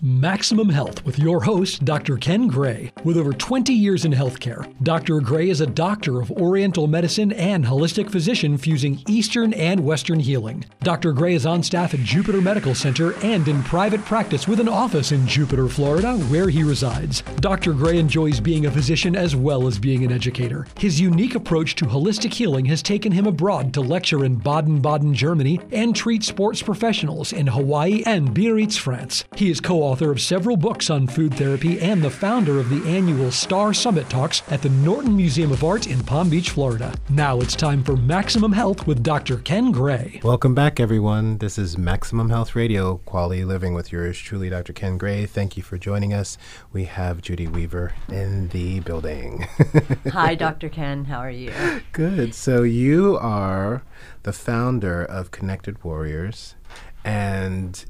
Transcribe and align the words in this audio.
Maximum 0.00 0.68
Health 0.68 1.04
with 1.04 1.18
your 1.18 1.40
host, 1.40 1.84
Dr. 1.84 2.18
Ken 2.18 2.46
Gray. 2.46 2.92
With 3.02 3.16
over 3.16 3.32
20 3.32 3.72
years 3.72 4.04
in 4.04 4.12
healthcare, 4.12 4.72
Dr. 4.84 5.20
Gray 5.20 5.50
is 5.50 5.60
a 5.60 5.66
doctor 5.66 6.20
of 6.20 6.30
Oriental 6.30 6.86
medicine 6.86 7.32
and 7.32 7.64
holistic 7.64 8.08
physician 8.08 8.56
fusing 8.58 9.02
Eastern 9.08 9.52
and 9.54 9.80
Western 9.80 10.20
healing. 10.20 10.64
Dr. 10.84 11.12
Gray 11.12 11.34
is 11.34 11.46
on 11.46 11.64
staff 11.64 11.94
at 11.94 12.00
Jupiter 12.04 12.40
Medical 12.40 12.76
Center 12.76 13.12
and 13.24 13.48
in 13.48 13.60
private 13.64 14.00
practice 14.04 14.46
with 14.46 14.60
an 14.60 14.68
office 14.68 15.10
in 15.10 15.26
Jupiter, 15.26 15.68
Florida, 15.68 16.16
where 16.28 16.48
he 16.48 16.62
resides. 16.62 17.22
Dr. 17.40 17.72
Gray 17.72 17.98
enjoys 17.98 18.38
being 18.38 18.66
a 18.66 18.70
physician 18.70 19.16
as 19.16 19.34
well 19.34 19.66
as 19.66 19.80
being 19.80 20.04
an 20.04 20.12
educator. 20.12 20.68
His 20.78 21.00
unique 21.00 21.34
approach 21.34 21.74
to 21.74 21.86
holistic 21.86 22.32
healing 22.32 22.66
has 22.66 22.82
taken 22.84 23.10
him 23.10 23.26
abroad 23.26 23.74
to 23.74 23.80
lecture 23.80 24.24
in 24.24 24.36
Baden 24.36 24.80
Baden, 24.80 25.12
Germany, 25.12 25.58
and 25.72 25.96
treat 25.96 26.22
sports 26.22 26.62
professionals 26.62 27.32
in 27.32 27.48
Hawaii 27.48 28.04
and 28.06 28.32
Biarritz, 28.32 28.76
France. 28.76 29.24
He 29.34 29.50
is 29.50 29.60
co 29.60 29.87
author 29.88 30.10
of 30.10 30.20
several 30.20 30.54
books 30.54 30.90
on 30.90 31.06
food 31.06 31.32
therapy 31.32 31.80
and 31.80 32.02
the 32.02 32.10
founder 32.10 32.58
of 32.58 32.68
the 32.68 32.86
annual 32.86 33.30
Star 33.30 33.72
Summit 33.72 34.10
Talks 34.10 34.42
at 34.50 34.60
the 34.60 34.68
Norton 34.68 35.16
Museum 35.16 35.50
of 35.50 35.64
Art 35.64 35.86
in 35.86 36.04
Palm 36.04 36.28
Beach, 36.28 36.50
Florida. 36.50 36.92
Now 37.08 37.40
it's 37.40 37.56
time 37.56 37.82
for 37.82 37.96
Maximum 37.96 38.52
Health 38.52 38.86
with 38.86 39.02
Dr. 39.02 39.38
Ken 39.38 39.72
Gray. 39.72 40.20
Welcome 40.22 40.54
back, 40.54 40.78
everyone. 40.78 41.38
This 41.38 41.56
is 41.56 41.78
Maximum 41.78 42.28
Health 42.28 42.54
Radio, 42.54 42.98
Quality 43.06 43.46
Living 43.46 43.72
with 43.72 43.90
yours 43.90 44.18
truly, 44.18 44.50
Dr. 44.50 44.74
Ken 44.74 44.98
Gray. 44.98 45.24
Thank 45.24 45.56
you 45.56 45.62
for 45.62 45.78
joining 45.78 46.12
us. 46.12 46.36
We 46.70 46.84
have 46.84 47.22
Judy 47.22 47.46
Weaver 47.46 47.94
in 48.10 48.48
the 48.48 48.80
building. 48.80 49.48
Hi, 50.12 50.34
Dr. 50.34 50.68
Ken. 50.68 51.06
How 51.06 51.20
are 51.20 51.30
you? 51.30 51.50
Good. 51.92 52.34
So, 52.34 52.62
you 52.62 53.16
are 53.16 53.84
the 54.24 54.34
founder 54.34 55.02
of 55.02 55.30
Connected 55.30 55.82
Warriors, 55.82 56.56
and 57.02 57.86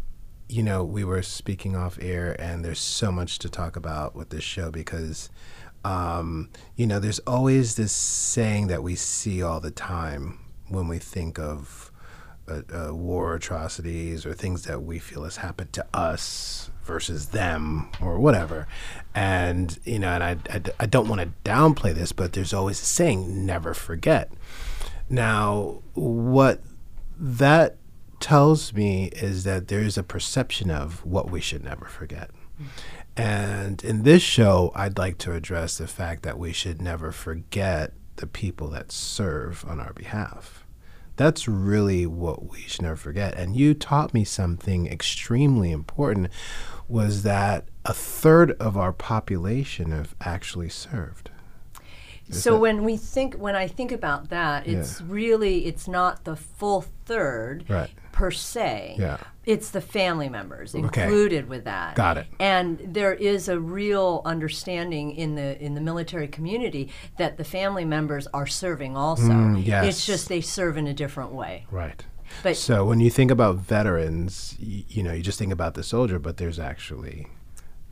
you 0.49 0.63
know, 0.63 0.83
we 0.83 1.05
were 1.05 1.23
speaking 1.23 1.77
off 1.77 1.99
air, 2.01 2.35
and 2.41 2.65
there's 2.65 2.81
so 2.81 3.13
much 3.13 3.39
to 3.41 3.49
talk 3.49 3.77
about 3.77 4.15
with 4.15 4.31
this 4.31 4.45
show 4.45 4.71
because, 4.71 5.29
um, 5.85 6.49
you 6.75 6.87
know, 6.87 6.99
there's 6.99 7.19
always 7.21 7.77
this 7.77 7.93
saying 7.93 8.69
that 8.69 8.83
we 8.83 8.95
see 8.95 9.43
all 9.43 9.61
the 9.61 9.71
time 9.71 10.39
when 10.69 10.89
we 10.89 10.99
think 10.99 11.39
of 11.39 11.93
uh, 12.49 12.63
uh, 12.73 12.95
war 12.95 13.35
atrocities 13.35 14.25
or 14.25 14.33
things 14.33 14.65
that 14.65 14.83
we 14.83 14.99
feel 14.99 15.25
has 15.25 15.37
happened 15.37 15.73
to 15.75 15.85
us 15.93 16.71
versus 16.83 17.29
them 17.29 17.91
or 18.01 18.19
whatever. 18.19 18.67
And, 19.15 19.79
you 19.85 19.99
know, 19.99 20.09
and 20.09 20.25
I, 20.25 20.37
I, 20.49 20.63
I 20.81 20.87
don't 20.87 21.09
want 21.09 21.21
to 21.21 21.29
downplay 21.45 21.95
this, 21.95 22.13
but 22.13 22.33
there's 22.33 22.55
always 22.55 22.81
a 22.81 22.87
saying, 22.87 23.45
never 23.45 23.75
forget. 23.75 24.33
Now, 25.11 25.83
what 25.95 26.63
that 27.19 27.77
tells 28.21 28.73
me 28.73 29.07
is 29.07 29.45
that 29.45 29.69
there 29.69 29.81
is 29.81 29.99
a 29.99 30.03
perception 30.03 30.71
of 30.71 31.05
what 31.05 31.31
we 31.31 31.41
should 31.41 31.65
never 31.65 31.87
forget. 31.87 32.31
And 33.17 33.83
in 33.85 34.05
this 34.05 34.23
show, 34.23 34.73
I'd 34.75 34.99
like 34.99 35.19
to 35.19 35.35
address 35.35 35.79
the 35.79 35.87
fact 35.87 36.23
that 36.23 36.39
we 36.39 36.53
should 36.53 36.81
never 36.81 37.11
forget 37.13 37.93
the 38.17 38.27
people 38.27 38.69
that 38.71 38.93
serve 38.93 39.65
on 39.67 39.81
our 39.81 39.93
behalf. 39.93 40.65
That's 41.17 41.49
really 41.49 42.07
what 42.07 42.49
we 42.49 42.61
should 42.61 42.83
never 42.83 42.97
forget. 42.97 43.35
And 43.35 43.57
you 43.57 43.75
taught 43.75 44.15
me 44.15 44.23
something 44.23 44.87
extremely 44.87 45.73
important 45.73 46.29
was 46.87 47.25
that 47.25 47.67
a 47.85 47.93
third 47.93 48.53
of 48.53 48.77
our 48.77 48.93
population 48.93 49.91
have 49.91 50.15
actually 50.21 50.69
served. 50.69 51.31
Is 52.29 52.43
so 52.43 52.53
that, 52.53 52.59
when 52.59 52.85
we 52.85 52.97
think 52.97 53.35
when 53.35 53.57
I 53.57 53.69
think 53.69 53.93
about 53.93 54.29
that, 54.31 54.67
it's 54.67 55.01
yeah. 55.01 55.07
really 55.09 55.67
it's 55.67 55.89
not 55.89 56.25
the 56.25 56.37
full 56.37 56.85
third. 57.07 57.65
Right 57.69 57.91
per 58.19 58.33
se. 58.33 58.97
Yeah. 58.99 59.19
It's 59.47 59.71
the 59.71 59.81
family 59.81 60.29
members 60.29 60.75
included 60.75 61.45
okay. 61.45 61.49
with 61.49 61.65
that. 61.65 61.95
Got 61.95 62.19
it. 62.19 62.27
And 62.41 62.81
there 62.85 63.15
is 63.15 63.49
a 63.49 63.61
real 63.61 64.23
understanding 64.25 65.13
in 65.13 65.37
the 65.37 65.57
in 65.63 65.75
the 65.75 65.81
military 65.81 66.27
community 66.27 66.91
that 67.17 67.37
the 67.37 67.45
family 67.45 67.85
members 67.85 68.27
are 68.35 68.47
serving 68.47 68.97
also. 68.97 69.29
Mm, 69.29 69.65
yes. 69.65 69.87
It's 69.87 70.05
just 70.05 70.29
they 70.29 70.41
serve 70.41 70.77
in 70.77 70.89
a 70.89 70.93
different 70.93 71.31
way. 71.31 71.65
Right. 71.71 72.05
But 72.43 72.57
so 72.57 72.85
when 72.85 72.99
you 72.99 73.09
think 73.09 73.31
about 73.31 73.57
veterans, 73.57 74.57
you, 74.59 74.83
you 74.89 75.03
know, 75.05 75.13
you 75.13 75.23
just 75.23 75.39
think 75.39 75.53
about 75.53 75.75
the 75.75 75.85
soldier, 75.85 76.19
but 76.19 76.39
there's 76.39 76.59
actually 76.59 77.29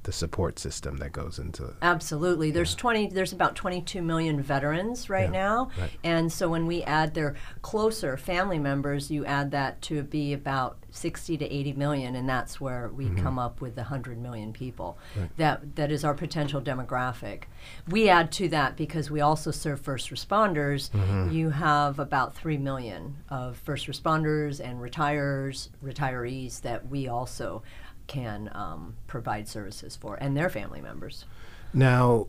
the 0.06 0.12
support 0.12 0.56
system 0.56 0.99
that 0.99 1.11
goes 1.11 1.41
into 1.41 1.75
absolutely 1.83 2.53
there's 2.53 2.75
yeah. 2.75 2.81
20 2.81 3.06
there's 3.09 3.33
about 3.33 3.56
22 3.56 4.00
million 4.00 4.41
veterans 4.41 5.11
right 5.11 5.33
yeah, 5.33 5.43
now 5.43 5.71
right. 5.81 5.91
and 6.05 6.33
so 6.33 6.49
when 6.49 6.65
we 6.65 6.81
add 6.84 7.12
their 7.15 7.34
closer 7.61 8.16
family 8.16 8.59
members 8.59 9.11
you 9.11 9.25
add 9.27 9.50
that 9.50 9.83
to 9.83 10.05
be 10.05 10.33
about 10.33 10.78
60 10.93 11.37
to 11.39 11.53
80 11.53 11.72
million 11.72 12.15
and 12.15 12.28
that's 12.28 12.61
where 12.61 12.89
we 12.89 13.06
mm-hmm. 13.06 13.22
come 13.22 13.37
up 13.37 13.61
with 13.61 13.75
the 13.75 13.83
100 13.83 14.16
million 14.16 14.53
people 14.53 14.97
right. 15.16 15.28
that 15.39 15.75
that 15.75 15.91
is 15.91 16.05
our 16.05 16.15
potential 16.15 16.62
demographic 16.62 17.43
we 17.89 18.09
add 18.09 18.31
to 18.31 18.49
that 18.49 18.77
because 18.77 19.11
we 19.11 19.21
also 19.21 19.50
serve 19.50 19.81
first 19.81 20.11
responders 20.11 20.89
mm-hmm. 20.91 21.31
you 21.33 21.50
have 21.50 21.99
about 21.99 22.33
3 22.37 22.59
million 22.59 23.16
of 23.28 23.56
first 23.56 23.89
responders 23.89 24.61
and 24.61 24.81
retires 24.81 25.71
retirees 25.84 26.61
that 26.61 26.89
we 26.89 27.09
also 27.09 27.65
can 28.06 28.50
um, 28.53 28.97
provide 29.06 29.49
services 29.49 29.97
for 29.97 30.17
and 30.17 30.37
their 30.37 30.50
family 30.50 30.81
members. 30.81 31.25
Now, 31.72 32.28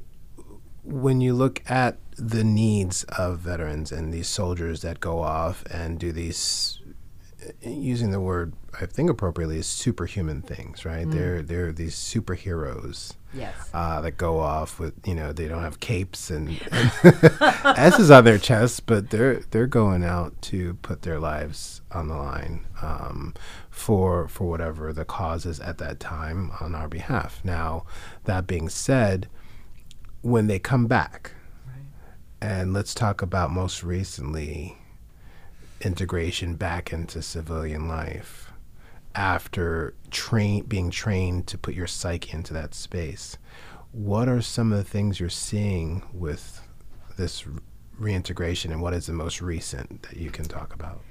when 0.84 1.22
you 1.22 1.34
look 1.34 1.62
at 1.70 1.98
the 2.18 2.44
needs 2.44 3.04
of 3.06 3.40
veterans 3.40 3.92
and 3.92 4.14
these 4.14 4.28
soldiers 4.28 4.82
that 4.82 5.00
go 5.00 5.20
off 5.20 5.66
and 5.70 6.00
do 6.00 6.12
these, 6.12 6.80
using 7.62 8.12
the 8.12 8.19
word 8.19 8.53
I 8.80 8.85
think 8.85 9.09
appropriately 9.09 9.58
is 9.58 9.68
superhuman 9.68 10.41
things, 10.41 10.85
right? 10.85 11.08
Mm. 11.08 11.12
They're 11.12 11.41
they're 11.41 11.72
these 11.72 11.96
superheroes. 11.96 13.13
Yes. 13.34 13.69
Uh, 13.74 14.02
that 14.02 14.12
go 14.12 14.40
off 14.40 14.80
with 14.80 14.94
you 15.06 15.13
know 15.13 15.34
they 15.34 15.47
don't 15.47 15.62
have 15.62 15.80
capes 15.80 16.30
and, 16.30 16.50
and 16.72 17.78
S's 17.78 18.12
on 18.12 18.24
their 18.24 18.38
chests, 18.38 18.80
but 18.80 19.09
they're 19.09 19.41
they're 19.52 19.68
going 19.68 20.03
out 20.03 20.40
to 20.44 20.75
put 20.75 21.02
their 21.02 21.19
lives 21.19 21.81
on 21.91 22.07
the 22.07 22.16
line 22.16 22.66
um, 22.81 23.34
for 23.69 24.28
for 24.28 24.47
whatever 24.47 24.94
the 24.94 25.06
cause 25.06 25.46
is 25.46 25.59
at 25.59 25.78
that 25.80 26.00
time 26.00 26.52
on 26.62 26.75
our 26.75 26.88
behalf. 26.88 27.41
Now, 27.44 27.86
that 28.25 28.47
being 28.47 28.69
said, 28.69 29.28
when 30.22 30.47
they 30.47 30.59
come 30.59 30.88
back, 30.88 31.34
right. 31.66 31.86
and 32.41 32.74
let's 32.74 32.94
talk 32.94 33.22
about 33.22 33.52
most 33.52 33.84
recently 33.84 34.78
integration 35.82 36.56
back 36.56 36.92
into 36.92 37.22
civilian 37.22 37.88
life 37.88 38.52
after 39.16 39.96
train 40.12 40.64
being 40.66 40.92
trained 40.92 41.48
to 41.48 41.58
put 41.58 41.74
your 41.74 41.88
psyche 41.88 42.32
into 42.32 42.54
that 42.54 42.74
space. 42.74 43.38
What 43.92 44.30
are 44.30 44.42
some 44.42 44.72
of 44.72 44.78
the 44.78 44.84
things 44.84 45.20
you're 45.20 45.30
seeing 45.30 46.04
with 46.14 46.62
this 47.18 47.46
reintegration, 47.98 48.72
and 48.72 48.82
what 48.82 48.94
is 48.94 49.08
the 49.08 49.14
most 49.14 49.42
recent 49.42 50.04
that 50.04 50.18
you 50.18 50.30
can 50.30 50.46
talk 50.46 50.74
about? 50.74 51.02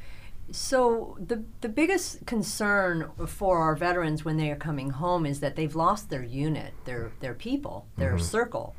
So 0.53 1.19
the 1.19 1.43
the 1.61 1.69
biggest 1.69 2.25
concern 2.27 3.11
for 3.27 3.59
our 3.59 3.75
veterans 3.75 4.25
when 4.25 4.37
they 4.37 4.51
are 4.53 4.57
coming 4.57 4.91
home 4.91 5.27
is 5.27 5.41
that 5.41 5.57
they've 5.57 5.75
lost 5.75 6.09
their 6.09 6.23
unit, 6.23 6.73
their 6.85 7.11
their 7.19 7.35
people, 7.35 7.87
their 7.97 8.13
mm-hmm. 8.13 8.23
circle, 8.23 8.77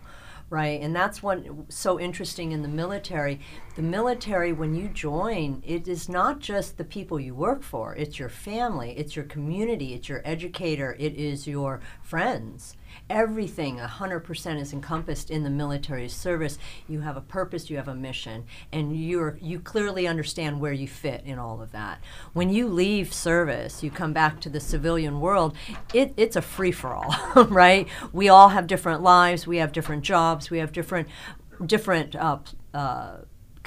right? 0.50 0.82
And 0.82 0.96
that's 0.96 1.22
what 1.22 1.44
so 1.70 2.00
interesting 2.00 2.52
in 2.52 2.62
the 2.62 2.68
military. 2.68 3.40
The 3.76 3.82
military, 3.82 4.54
when 4.54 4.76
you 4.76 4.88
join, 4.88 5.62
it 5.66 5.88
is 5.88 6.08
not 6.08 6.40
just 6.40 6.78
the 6.78 6.84
people 6.84 7.20
you 7.20 7.36
work 7.36 7.64
for; 7.64 7.96
it's 7.96 8.20
your 8.20 8.30
family, 8.30 8.92
it's 8.98 9.16
your 9.16 9.26
community, 9.26 9.94
it's 9.94 10.10
your 10.10 10.22
educator, 10.24 10.96
it 11.00 11.16
is 11.16 11.48
your 11.48 11.82
friends 12.02 12.76
everything 13.10 13.78
100% 13.78 14.60
is 14.60 14.74
encompassed 14.74 15.30
in 15.30 15.44
the 15.44 15.50
military 15.50 16.10
service. 16.10 16.58
You 16.88 17.02
have 17.02 17.18
a 17.18 17.22
purpose 17.22 17.70
you 17.70 17.78
have 17.78 17.88
a 17.88 17.96
mission 17.96 18.46
and 18.72 18.96
you're 18.96 19.38
you 19.42 19.60
clearly 19.60 20.08
understand 20.08 20.60
where 20.60 20.74
you 20.74 20.88
fit 20.88 21.24
in 21.26 21.40
all 21.40 21.62
of 21.62 21.72
that. 21.72 22.02
When 22.34 22.50
you 22.50 22.68
leave 22.68 23.14
service 23.14 23.84
you 23.84 23.92
come 23.92 24.14
back 24.14 24.40
to 24.42 24.50
the 24.50 24.60
civilian 24.60 25.20
world 25.20 25.56
it, 25.94 26.14
it's 26.18 26.36
a 26.36 26.42
free-for-all 26.42 27.46
right? 27.50 27.88
We 28.12 28.30
all 28.30 28.50
have 28.50 28.68
different 28.68 29.02
lives 29.02 29.48
we 29.48 29.58
have 29.58 29.72
different 29.72 30.04
jobs 30.04 30.50
we 30.50 30.60
have 30.60 30.72
different 30.72 31.08
different 31.66 32.16
uh, 32.16 32.40
uh, 32.74 33.18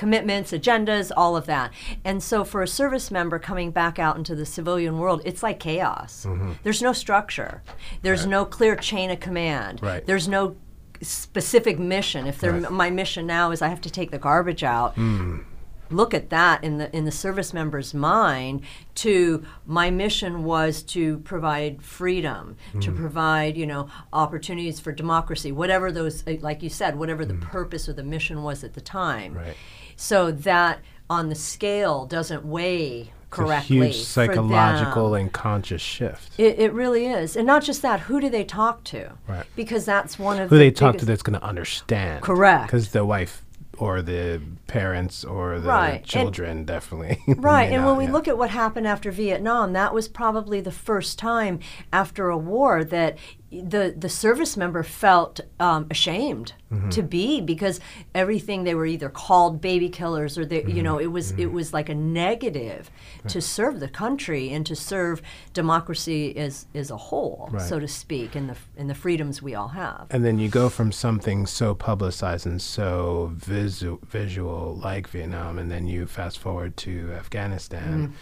commitments, 0.01 0.51
agendas, 0.51 1.13
all 1.15 1.37
of 1.37 1.45
that. 1.45 1.71
And 2.07 2.23
so 2.23 2.43
for 2.43 2.63
a 2.63 2.67
service 2.67 3.11
member 3.11 3.39
coming 3.39 3.71
back 3.71 3.99
out 3.99 4.17
into 4.17 4.35
the 4.35 4.47
civilian 4.47 4.99
world, 4.99 5.21
it's 5.27 5.43
like 5.43 5.61
chaos. 5.61 6.25
Mm-hmm. 6.27 6.53
There's 6.63 6.81
no 6.81 6.95
structure. 6.95 7.63
There's 8.01 8.23
right. 8.23 8.31
no 8.31 8.47
clear 8.47 8.77
chain 8.77 9.11
of 9.11 9.21
command. 9.21 9.83
Right. 9.83 10.05
There's 10.07 10.27
no 10.27 10.57
specific 11.03 11.79
mission. 11.79 12.27
If 12.27 12.43
right. 12.43 12.71
my 12.71 12.89
mission 12.89 13.27
now 13.27 13.51
is 13.51 13.61
I 13.61 13.69
have 13.69 13.83
to 13.83 13.91
take 13.91 14.11
the 14.11 14.19
garbage 14.19 14.65
out, 14.65 14.97
mm 14.97 15.45
look 15.91 16.15
at 16.15 16.31
that 16.31 16.63
in 16.63 16.79
the 16.79 16.95
in 16.97 17.05
the 17.05 17.11
service 17.11 17.53
member's 17.53 17.93
mind 17.93 18.63
to 18.95 19.45
my 19.67 19.91
mission 19.91 20.45
was 20.45 20.83
to 20.83 21.19
provide 21.19 21.83
freedom 21.83 22.57
mm. 22.73 22.81
to 22.81 22.93
provide 22.93 23.57
you 23.57 23.67
know 23.67 23.89
opportunities 24.13 24.79
for 24.79 24.93
democracy 24.93 25.51
whatever 25.51 25.91
those 25.91 26.25
like 26.41 26.63
you 26.63 26.69
said 26.69 26.97
whatever 26.97 27.25
the 27.25 27.35
mm. 27.35 27.41
purpose 27.41 27.89
or 27.89 27.93
the 27.93 28.05
mission 28.05 28.43
was 28.43 28.63
at 28.63 28.75
the 28.75 28.81
time 28.81 29.35
right 29.35 29.57
so 30.01 30.31
that 30.31 30.81
on 31.11 31.29
the 31.29 31.35
scale 31.35 32.07
doesn't 32.07 32.45
weigh 32.45 33.13
correctly. 33.29 33.81
a 33.81 33.85
huge 33.85 33.97
psychological 33.97 35.15
and 35.15 35.33
conscious 35.33 35.83
shift. 35.83 36.33
It, 36.39 36.59
it 36.59 36.73
really 36.73 37.07
is, 37.07 37.37
and 37.37 37.47
not 37.47 37.63
just 37.63 37.83
that. 37.83 38.01
Who 38.01 38.21
do 38.21 38.31
they 38.31 38.45
talk 38.45 38.83
to? 38.85 39.13
Right. 39.29 39.45
Because 39.57 39.85
that's 39.85 40.19
one 40.19 40.41
of 40.41 40.49
the 40.49 40.57
Who 40.57 40.59
the 40.59 40.65
they 40.67 40.71
talk 40.71 40.97
to 40.99 41.05
that's 41.05 41.23
going 41.23 41.39
to 41.39 41.45
understand. 41.45 42.23
Correct. 42.23 42.67
Because 42.67 42.93
the 42.93 43.05
wife 43.05 43.45
or 43.77 44.03
the 44.03 44.41
parents 44.67 45.25
or 45.25 45.59
the 45.59 45.69
Right, 45.69 45.95
and- 45.97 46.05
children 46.05 46.65
definitely. 46.65 47.19
Right, 47.37 47.73
and 47.73 47.83
not, 47.83 47.89
when 47.89 47.97
we 47.97 48.05
yeah. 48.05 48.13
look 48.13 48.29
at 48.29 48.37
what 48.37 48.51
happened 48.51 48.87
after 48.87 49.11
Vietnam, 49.11 49.73
that 49.73 49.95
was 49.95 50.07
probably 50.09 50.61
the 50.61 50.73
first 50.73 51.19
time 51.19 51.61
after 51.93 52.29
a 52.29 52.37
war 52.37 52.85
that 52.85 53.17
the 53.53 53.95
the 53.99 54.09
service 54.09 54.57
member 54.57 54.83
felt 54.83 55.41
um, 55.59 55.87
ashamed 55.91 56.53
Mm-hmm. 56.71 56.91
to 56.91 57.03
be 57.03 57.41
because 57.41 57.81
everything 58.15 58.63
they 58.63 58.77
were 58.77 58.87
either 58.87 59.09
called 59.09 59.61
baby 59.61 59.89
killers 59.89 60.39
or 60.39 60.47
they, 60.47 60.61
Mm-hmm. 60.61 60.77
you 60.77 60.83
know 60.85 60.99
it 60.99 61.09
was 61.11 61.33
it 61.33 61.47
was 61.47 61.73
like 61.73 61.89
a 61.89 61.95
negative 61.97 62.93
to 63.27 63.41
serve 63.41 63.81
the 63.81 63.89
country 63.89 64.51
and 64.53 64.65
to 64.67 64.77
serve 64.77 65.21
democracy 65.53 66.37
as 66.37 66.67
as 66.75 66.93
a 66.93 66.97
whole, 66.97 67.49
Right. 67.51 67.61
so 67.69 67.81
to 67.81 67.89
speak, 67.89 68.37
and 68.37 68.49
the 68.51 68.57
in 68.77 68.87
the 68.87 68.95
freedoms 68.95 69.43
we 69.43 69.57
all 69.57 69.69
have. 69.69 70.07
And 70.11 70.25
then 70.25 70.39
you 70.39 70.49
go 70.49 70.69
from 70.69 70.93
something 70.93 71.45
so 71.47 71.75
publicized 71.75 72.47
and 72.47 72.63
so 72.63 73.33
visu- 73.35 73.99
visual 74.07 74.77
like 74.77 75.09
Vietnam, 75.09 75.59
and 75.59 75.73
then 75.73 75.89
you 75.89 76.07
fast 76.07 76.39
forward 76.39 76.77
to 76.79 77.13
Afghanistan. 77.19 78.15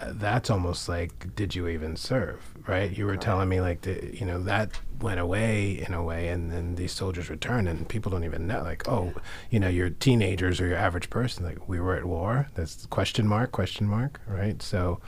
That's 0.00 0.50
almost 0.50 0.88
like, 0.88 1.34
did 1.34 1.54
you 1.54 1.68
even 1.68 1.96
serve? 1.96 2.40
Right? 2.66 2.96
You 2.96 3.06
were 3.06 3.16
telling 3.16 3.48
me 3.48 3.60
like, 3.60 3.82
the, 3.82 4.16
you 4.16 4.24
know, 4.24 4.40
that 4.44 4.70
went 5.00 5.20
away 5.20 5.84
in 5.86 5.94
a 5.94 6.02
way, 6.02 6.28
and 6.28 6.50
then 6.50 6.74
these 6.74 6.92
soldiers 6.92 7.30
return, 7.30 7.66
and 7.66 7.88
people 7.88 8.10
don't 8.10 8.24
even 8.24 8.46
know. 8.46 8.62
Like, 8.62 8.88
oh, 8.88 9.12
you 9.50 9.58
know, 9.58 9.68
you're 9.68 9.90
teenagers 9.90 10.60
or 10.60 10.66
your 10.66 10.76
average 10.76 11.10
person. 11.10 11.44
Like, 11.44 11.68
we 11.68 11.80
were 11.80 11.96
at 11.96 12.04
war. 12.04 12.48
That's 12.54 12.86
question 12.86 13.26
mark, 13.26 13.52
question 13.52 13.86
mark. 13.86 14.20
Right? 14.26 14.62
So, 14.62 15.00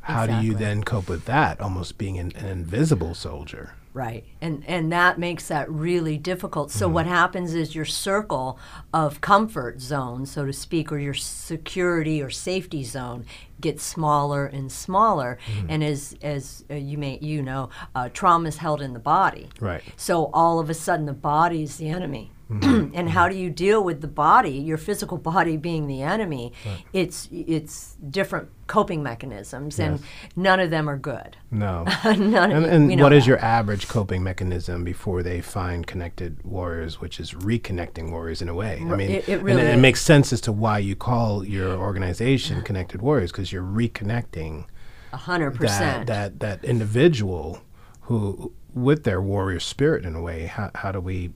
how 0.00 0.26
do 0.26 0.44
you 0.44 0.54
then 0.54 0.82
cope 0.82 1.08
with 1.08 1.26
that? 1.26 1.60
Almost 1.60 1.96
being 1.98 2.18
an, 2.18 2.32
an 2.36 2.46
invisible 2.46 3.14
soldier. 3.14 3.74
Right. 3.94 4.24
And 4.40 4.64
and 4.66 4.90
that 4.92 5.18
makes 5.18 5.48
that 5.48 5.70
really 5.70 6.16
difficult. 6.16 6.70
So 6.70 6.88
what 6.88 7.06
happens 7.06 7.54
is 7.54 7.74
your 7.74 7.84
circle 7.84 8.58
of 8.92 9.20
comfort 9.20 9.80
zone, 9.82 10.24
so 10.24 10.46
to 10.46 10.52
speak, 10.52 10.90
or 10.90 10.98
your 10.98 11.14
security 11.14 12.22
or 12.22 12.30
safety 12.30 12.84
zone 12.84 13.26
gets 13.60 13.84
smaller 13.84 14.46
and 14.46 14.72
smaller. 14.72 15.38
And 15.68 15.84
as 15.84 16.16
as 16.22 16.64
uh, 16.70 16.74
you 16.74 16.96
may 16.96 17.18
you 17.20 17.42
know, 17.42 17.68
uh, 17.94 18.08
trauma 18.08 18.48
is 18.48 18.56
held 18.56 18.80
in 18.80 18.94
the 18.94 18.98
body. 18.98 19.50
Right. 19.60 19.82
So 19.96 20.30
all 20.32 20.58
of 20.58 20.70
a 20.70 20.74
sudden 20.74 21.04
the 21.04 21.12
body 21.12 21.62
is 21.62 21.76
the 21.76 21.90
enemy. 21.90 22.30
and 22.94 23.08
how 23.08 23.28
do 23.28 23.36
you 23.36 23.50
deal 23.50 23.82
with 23.82 24.00
the 24.00 24.08
body, 24.08 24.50
your 24.52 24.76
physical 24.78 25.18
body 25.18 25.56
being 25.56 25.86
the 25.86 26.02
enemy? 26.02 26.52
It's 26.92 27.28
it's 27.32 27.94
different 28.10 28.48
coping 28.66 29.02
mechanisms 29.02 29.78
and 29.78 29.98
Yes. 30.00 30.08
none 30.36 30.58
of 30.60 30.70
them 30.70 30.88
are 30.88 30.96
good. 30.96 31.36
No. 31.50 31.84
none 32.04 32.52
And, 32.52 32.90
and 32.90 33.00
what 33.00 33.12
is 33.12 33.26
your 33.26 33.38
average 33.38 33.86
coping 33.88 34.22
mechanism 34.22 34.82
before 34.84 35.22
they 35.22 35.40
find 35.40 35.86
connected 35.86 36.42
warriors, 36.42 37.00
which 37.00 37.20
is 37.20 37.32
reconnecting 37.32 38.10
warriors 38.10 38.40
in 38.42 38.48
a 38.48 38.54
way? 38.54 38.78
I 38.80 38.96
mean, 38.96 39.10
it- 39.10 39.28
it 39.28 39.34
and 39.38 39.42
really 39.44 39.62
it, 39.62 39.76
makes 39.78 40.00
sense 40.02 40.32
as 40.32 40.40
to 40.42 40.52
why 40.52 40.78
you 40.78 40.96
call 40.96 41.44
your 41.44 41.76
organization 41.76 42.62
Connected 42.62 43.02
Warriors 43.02 43.30
because 43.32 43.52
you're 43.52 43.62
reconnecting 43.62 44.64
A 45.12 45.16
hundred 45.16 45.52
that, 45.54 45.60
percent. 45.60 46.06
that 46.06 46.40
that 46.40 46.64
individual 46.64 47.60
who, 48.02 48.52
with 48.74 49.04
their 49.04 49.20
warrior 49.20 49.60
spirit 49.60 50.04
in 50.04 50.14
a 50.14 50.20
way. 50.22 50.46
How, 50.46 50.70
how 50.74 50.92
do 50.92 51.00
we 51.00 51.32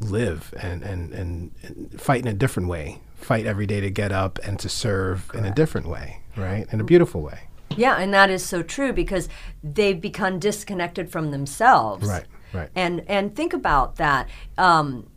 live 0.00 0.52
and, 0.60 0.82
and, 0.82 1.12
and, 1.12 1.50
and 1.62 2.00
fight 2.00 2.22
in 2.22 2.28
a 2.28 2.34
different 2.34 2.68
way? 2.68 3.00
Fight 3.16 3.46
every 3.46 3.66
day 3.66 3.80
to 3.80 3.90
get 3.90 4.12
up 4.12 4.38
and 4.44 4.58
to 4.60 4.68
serve 4.68 5.30
in 5.34 5.44
a 5.44 5.50
different 5.54 5.88
way, 5.88 6.20
right? 6.36 6.66
In 6.72 6.80
a 6.80 6.84
beautiful 6.84 7.22
way. 7.22 7.48
Yeah, 7.76 7.96
and 7.96 8.12
that 8.12 8.30
is 8.30 8.44
so 8.44 8.62
true 8.62 8.92
because 8.92 9.28
they've 9.62 10.00
become 10.00 10.38
disconnected 10.38 11.10
from 11.10 11.30
themselves. 11.30 12.06
Right, 12.06 12.26
right. 12.52 12.68
And 12.74 13.02
and 13.08 13.34
think 13.34 13.52
about 13.52 13.96
that. 13.96 14.28
Um, 14.58 15.08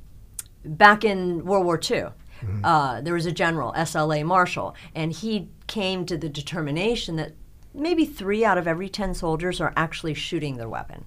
back 0.63 1.03
in 1.03 1.43
World 1.45 1.65
War 1.65 1.79
II, 1.83 2.07
Mm-hmm. 2.37 2.63
uh, 2.63 3.01
there 3.01 3.15
was 3.15 3.25
a 3.25 3.31
general, 3.31 3.73
S.L.A. 3.75 4.21
Marshall, 4.21 4.75
and 4.93 5.11
he 5.11 5.49
came 5.65 6.05
to 6.05 6.15
the 6.15 6.29
determination 6.29 7.15
that 7.15 7.31
maybe 7.77 8.05
three 8.05 8.43
out 8.43 8.57
of 8.57 8.67
every 8.67 8.89
ten 8.89 9.13
soldiers 9.13 9.61
are 9.61 9.71
actually 9.77 10.13
shooting 10.13 10.57
their 10.57 10.67
weapon 10.69 11.05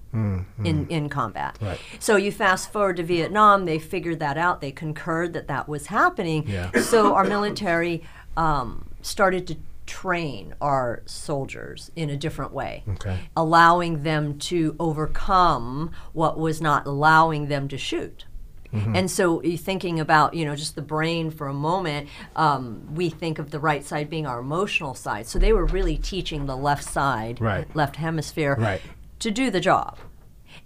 in, 0.63 0.87
in 0.89 1.09
combat. 1.09 1.57
Right. 1.61 1.79
So 1.99 2.15
you 2.15 2.31
fast 2.31 2.71
forward 2.71 2.97
to 2.97 3.03
Vietnam, 3.03 3.65
they 3.65 3.77
figured 3.79 4.19
that 4.19 4.37
out. 4.37 4.61
They 4.61 4.71
concurred 4.71 5.33
that 5.33 5.47
that 5.47 5.67
was 5.67 5.87
happening. 5.87 6.47
Yeah. 6.47 6.71
So 6.81 7.13
our 7.13 7.23
military 7.25 8.03
um, 8.37 8.89
started 9.01 9.45
to 9.47 9.57
train 9.85 10.53
our 10.61 11.01
soldiers 11.05 11.91
in 11.97 12.09
a 12.09 12.15
different 12.15 12.53
way, 12.53 12.83
Okay. 12.87 13.17
allowing 13.35 14.03
them 14.03 14.37
to 14.39 14.75
overcome 14.79 15.91
what 16.13 16.39
was 16.39 16.61
not 16.61 16.87
allowing 16.87 17.47
them 17.47 17.67
to 17.67 17.77
shoot. 17.77 18.25
Mm-hmm. 18.73 18.95
And 18.95 19.11
so, 19.11 19.41
thinking 19.41 19.99
about 19.99 20.33
you 20.33 20.45
know 20.45 20.55
just 20.55 20.75
the 20.75 20.81
brain 20.81 21.29
for 21.31 21.47
a 21.47 21.53
moment, 21.53 22.07
um, 22.35 22.87
we 22.95 23.09
think 23.09 23.37
of 23.39 23.51
the 23.51 23.59
right 23.59 23.83
side 23.83 24.09
being 24.09 24.25
our 24.25 24.39
emotional 24.39 24.93
side. 24.95 25.27
So 25.27 25.39
they 25.39 25.53
were 25.53 25.65
really 25.65 25.97
teaching 25.97 26.45
the 26.45 26.55
left 26.57 26.83
side, 26.83 27.41
Right. 27.41 27.67
left 27.75 27.97
hemisphere, 27.97 28.55
Right. 28.57 28.81
to 29.19 29.31
do 29.31 29.51
the 29.51 29.59
job. 29.59 29.97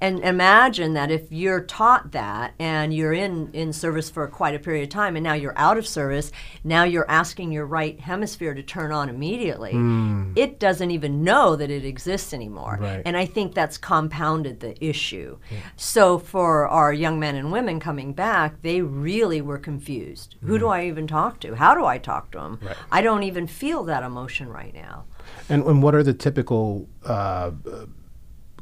And 0.01 0.19
imagine 0.19 0.93
that 0.93 1.11
if 1.11 1.31
you're 1.31 1.61
taught 1.61 2.11
that 2.11 2.53
and 2.59 2.93
you're 2.93 3.13
in, 3.13 3.49
in 3.53 3.73
service 3.73 4.09
for 4.09 4.27
quite 4.27 4.55
a 4.55 4.59
period 4.59 4.83
of 4.83 4.89
time 4.89 5.15
and 5.15 5.23
now 5.23 5.33
you're 5.33 5.57
out 5.57 5.77
of 5.77 5.87
service, 5.87 6.31
now 6.63 6.83
you're 6.83 7.09
asking 7.09 7.51
your 7.51 7.65
right 7.65 7.99
hemisphere 7.99 8.53
to 8.53 8.63
turn 8.63 8.91
on 8.91 9.09
immediately. 9.09 9.71
It 10.35 10.59
doesn't 10.59 10.91
even 10.91 11.23
know 11.23 11.55
that 11.55 11.69
it 11.69 11.85
exists 11.85 12.33
anymore. 12.33 12.77
Right. 12.79 13.01
And 13.05 13.15
I 13.15 13.25
think 13.25 13.53
that's 13.53 13.77
compounded 13.77 14.59
the 14.59 14.83
issue. 14.83 15.37
So 15.75 16.19
for 16.19 16.67
our 16.67 16.93
young 16.93 17.19
men 17.19 17.35
and 17.35 17.51
women 17.51 17.79
coming 17.79 18.13
back, 18.13 18.61
they 18.61 18.81
really 18.81 19.41
were 19.41 19.57
confused. 19.57 20.35
Who 20.41 20.59
do 20.59 20.67
I 20.67 20.85
even 20.85 21.07
talk 21.07 21.39
to? 21.41 21.55
How 21.55 21.73
do 21.73 21.85
I 21.85 21.97
talk 21.97 22.31
to 22.31 22.39
them? 22.39 22.59
Right. 22.61 22.75
I 22.91 23.01
don't 23.01 23.23
even 23.23 23.47
feel 23.47 23.83
that 23.85 24.03
emotion 24.03 24.49
right 24.49 24.73
now. 24.73 25.05
And, 25.49 25.63
and 25.65 25.81
what 25.81 25.95
are 25.95 26.03
the 26.03 26.13
typical 26.13 26.87
uh, 27.05 27.51
uh, 27.71 27.85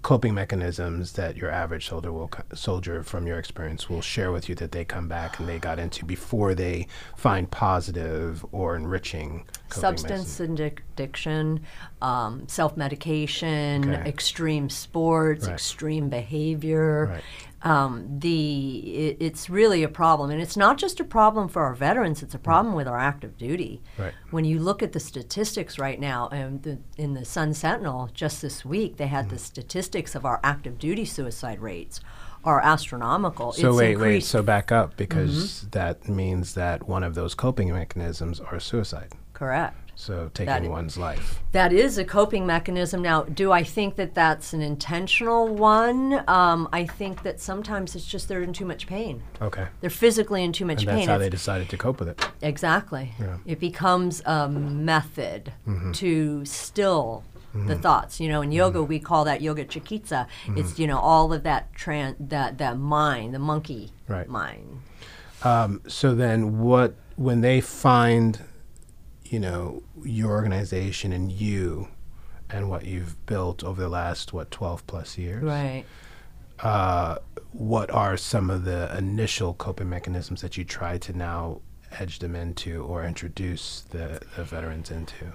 coping 0.04 0.34
mechanisms 0.34 1.14
that 1.14 1.38
your 1.38 1.50
average 1.50 1.88
soldier 1.88 2.12
will 2.12 2.30
soldier 2.54 3.02
from 3.04 3.26
your 3.26 3.40
experience 3.40 3.90
will 3.90 4.02
share 4.02 4.34
with 4.34 4.50
you 4.50 4.54
that 4.54 4.74
they 4.74 4.84
come 4.84 5.08
back 5.08 5.40
and 5.40 5.48
they 5.48 5.58
got 5.58 5.80
into 5.80 6.06
before 6.06 6.54
they 6.54 6.86
find 7.16 7.50
positive 7.50 8.46
or 8.52 8.76
enriching 8.76 9.46
substance 9.82 10.40
addic- 10.40 10.80
addiction, 10.94 11.62
um, 12.02 12.48
self 12.48 12.76
medication, 12.78 13.94
Okay. 13.94 14.10
extreme 14.10 14.70
sports, 14.70 15.46
Right. 15.46 15.54
extreme 15.54 16.10
behavior. 16.10 17.08
Right. 17.12 17.24
Um, 17.66 18.20
the 18.20 18.80
it, 19.08 19.18
it's 19.22 19.50
really 19.50 19.84
a 19.84 19.88
problem, 19.88 20.30
and 20.32 20.42
it's 20.42 20.58
not 20.58 20.78
just 20.78 21.00
a 21.00 21.06
problem 21.06 21.48
for 21.48 21.62
our 21.64 21.74
veterans; 21.74 22.22
it's 22.22 22.36
a 22.36 22.40
problem 22.40 22.76
with 22.76 22.90
our 22.90 23.00
active 23.00 23.38
duty. 23.38 23.82
Right. 23.98 24.12
When 24.32 24.44
you 24.44 24.60
look 24.60 24.84
at 24.84 24.92
the 24.92 25.00
statistics 25.00 25.80
right 25.80 25.98
now, 25.98 26.28
and 26.28 26.62
the, 26.64 26.80
in 26.98 27.14
the 27.14 27.24
Sun 27.24 27.54
Sentinel 27.54 28.10
just 28.14 28.42
this 28.42 28.66
week, 28.66 28.98
they 28.98 29.08
had 29.08 29.30
the 29.30 29.36
Mm-hmm. 29.36 29.44
statistics 29.46 30.14
of 30.14 30.26
our 30.26 30.42
active 30.44 30.78
duty 30.78 31.06
suicide 31.06 31.62
rates 31.62 32.02
are 32.44 32.60
astronomical. 32.60 33.54
So 33.54 33.70
it's 33.70 33.78
wait, 33.78 33.96
wait. 33.96 34.24
So 34.26 34.44
back 34.44 34.70
up 34.70 34.98
because 34.98 35.62
that 35.72 36.10
means 36.10 36.56
that 36.56 36.90
one 36.90 37.02
of 37.04 37.16
those 37.16 37.34
coping 37.34 37.72
mechanisms 37.72 38.42
are 38.42 38.60
suicide. 38.60 39.14
Correct. 39.44 39.76
So 39.96 40.32
taking 40.34 40.48
That 40.48 40.64
one's 40.70 40.98
life. 40.98 41.40
That 41.52 41.72
is 41.72 41.98
a 42.00 42.04
coping 42.06 42.46
mechanism. 42.48 43.02
Now, 43.04 43.24
do 43.24 43.52
I 43.52 43.64
think 43.64 43.96
that 43.98 44.16
that's 44.16 44.52
an 44.54 44.62
intentional 44.62 45.48
one? 45.48 46.24
Um, 46.28 46.68
I 46.74 46.86
think 46.86 47.22
that 47.24 47.40
sometimes 47.40 47.96
it's 47.96 48.06
just 48.06 48.28
they're 48.28 48.42
in 48.42 48.54
too 48.54 48.66
much 48.66 48.88
pain. 48.88 49.22
Okay. 49.42 49.68
They're 49.82 49.90
physically 49.92 50.44
in 50.44 50.52
too 50.52 50.66
much 50.66 50.80
And 50.82 50.88
that's 50.90 50.98
pain. 50.98 51.08
how 51.08 51.16
It's- 51.16 51.26
they 51.26 51.30
decided 51.30 51.70
to 51.70 51.78
cope 51.78 52.00
with 52.00 52.10
it. 52.10 52.28
exactly. 52.42 53.14
Yeah. 53.20 53.38
It 53.46 53.60
becomes 53.60 54.22
a 54.26 54.50
method 54.50 55.54
Mm-hmm. 55.68 55.92
to 55.92 56.46
still 56.46 57.24
the 57.54 57.76
thoughts. 57.76 58.20
You 58.20 58.30
know, 58.30 58.42
in 58.42 58.52
yoga 58.52 58.82
we 58.82 58.98
call 59.00 59.24
that 59.26 59.42
yoga 59.44 59.64
chikitsa. 59.64 60.26
Mm-hmm. 60.48 60.58
It's 60.58 60.80
you 60.80 60.88
know 60.88 60.98
all 60.98 61.32
of 61.32 61.44
that 61.44 61.72
tran- 61.76 62.16
that 62.34 62.58
that 62.58 62.80
mind, 62.80 63.32
the 63.36 63.40
monkey 63.52 63.92
Right. 64.08 64.28
mind. 64.28 64.80
So 65.88 66.16
then, 66.16 66.60
what 66.60 66.96
when 67.16 67.42
they 67.42 67.62
find, 67.62 68.40
you 69.34 69.40
know, 69.40 69.82
your 70.04 70.30
organization 70.30 71.12
and 71.12 71.32
you, 71.32 71.88
and 72.52 72.70
what 72.70 72.86
you've 72.86 73.26
built 73.26 73.64
over 73.64 73.82
the 73.82 73.90
last 73.90 74.32
what 74.32 74.52
twelve 74.52 74.86
plus 74.86 75.18
years, 75.18 75.44
Right. 75.44 75.86
uh, 76.60 77.18
what 77.52 77.90
are 77.90 78.16
some 78.16 78.52
of 78.52 78.64
the 78.64 78.96
initial 78.96 79.56
coping 79.56 79.90
mechanisms 79.90 80.42
that 80.42 80.56
you 80.56 80.64
try 80.64 81.00
to 81.00 81.14
now 81.18 81.62
edge 82.00 82.20
them 82.20 82.36
into 82.36 82.84
or 82.84 83.04
introduce 83.04 83.82
the, 83.90 84.22
the 84.36 84.44
veterans 84.44 84.92
into? 84.92 85.26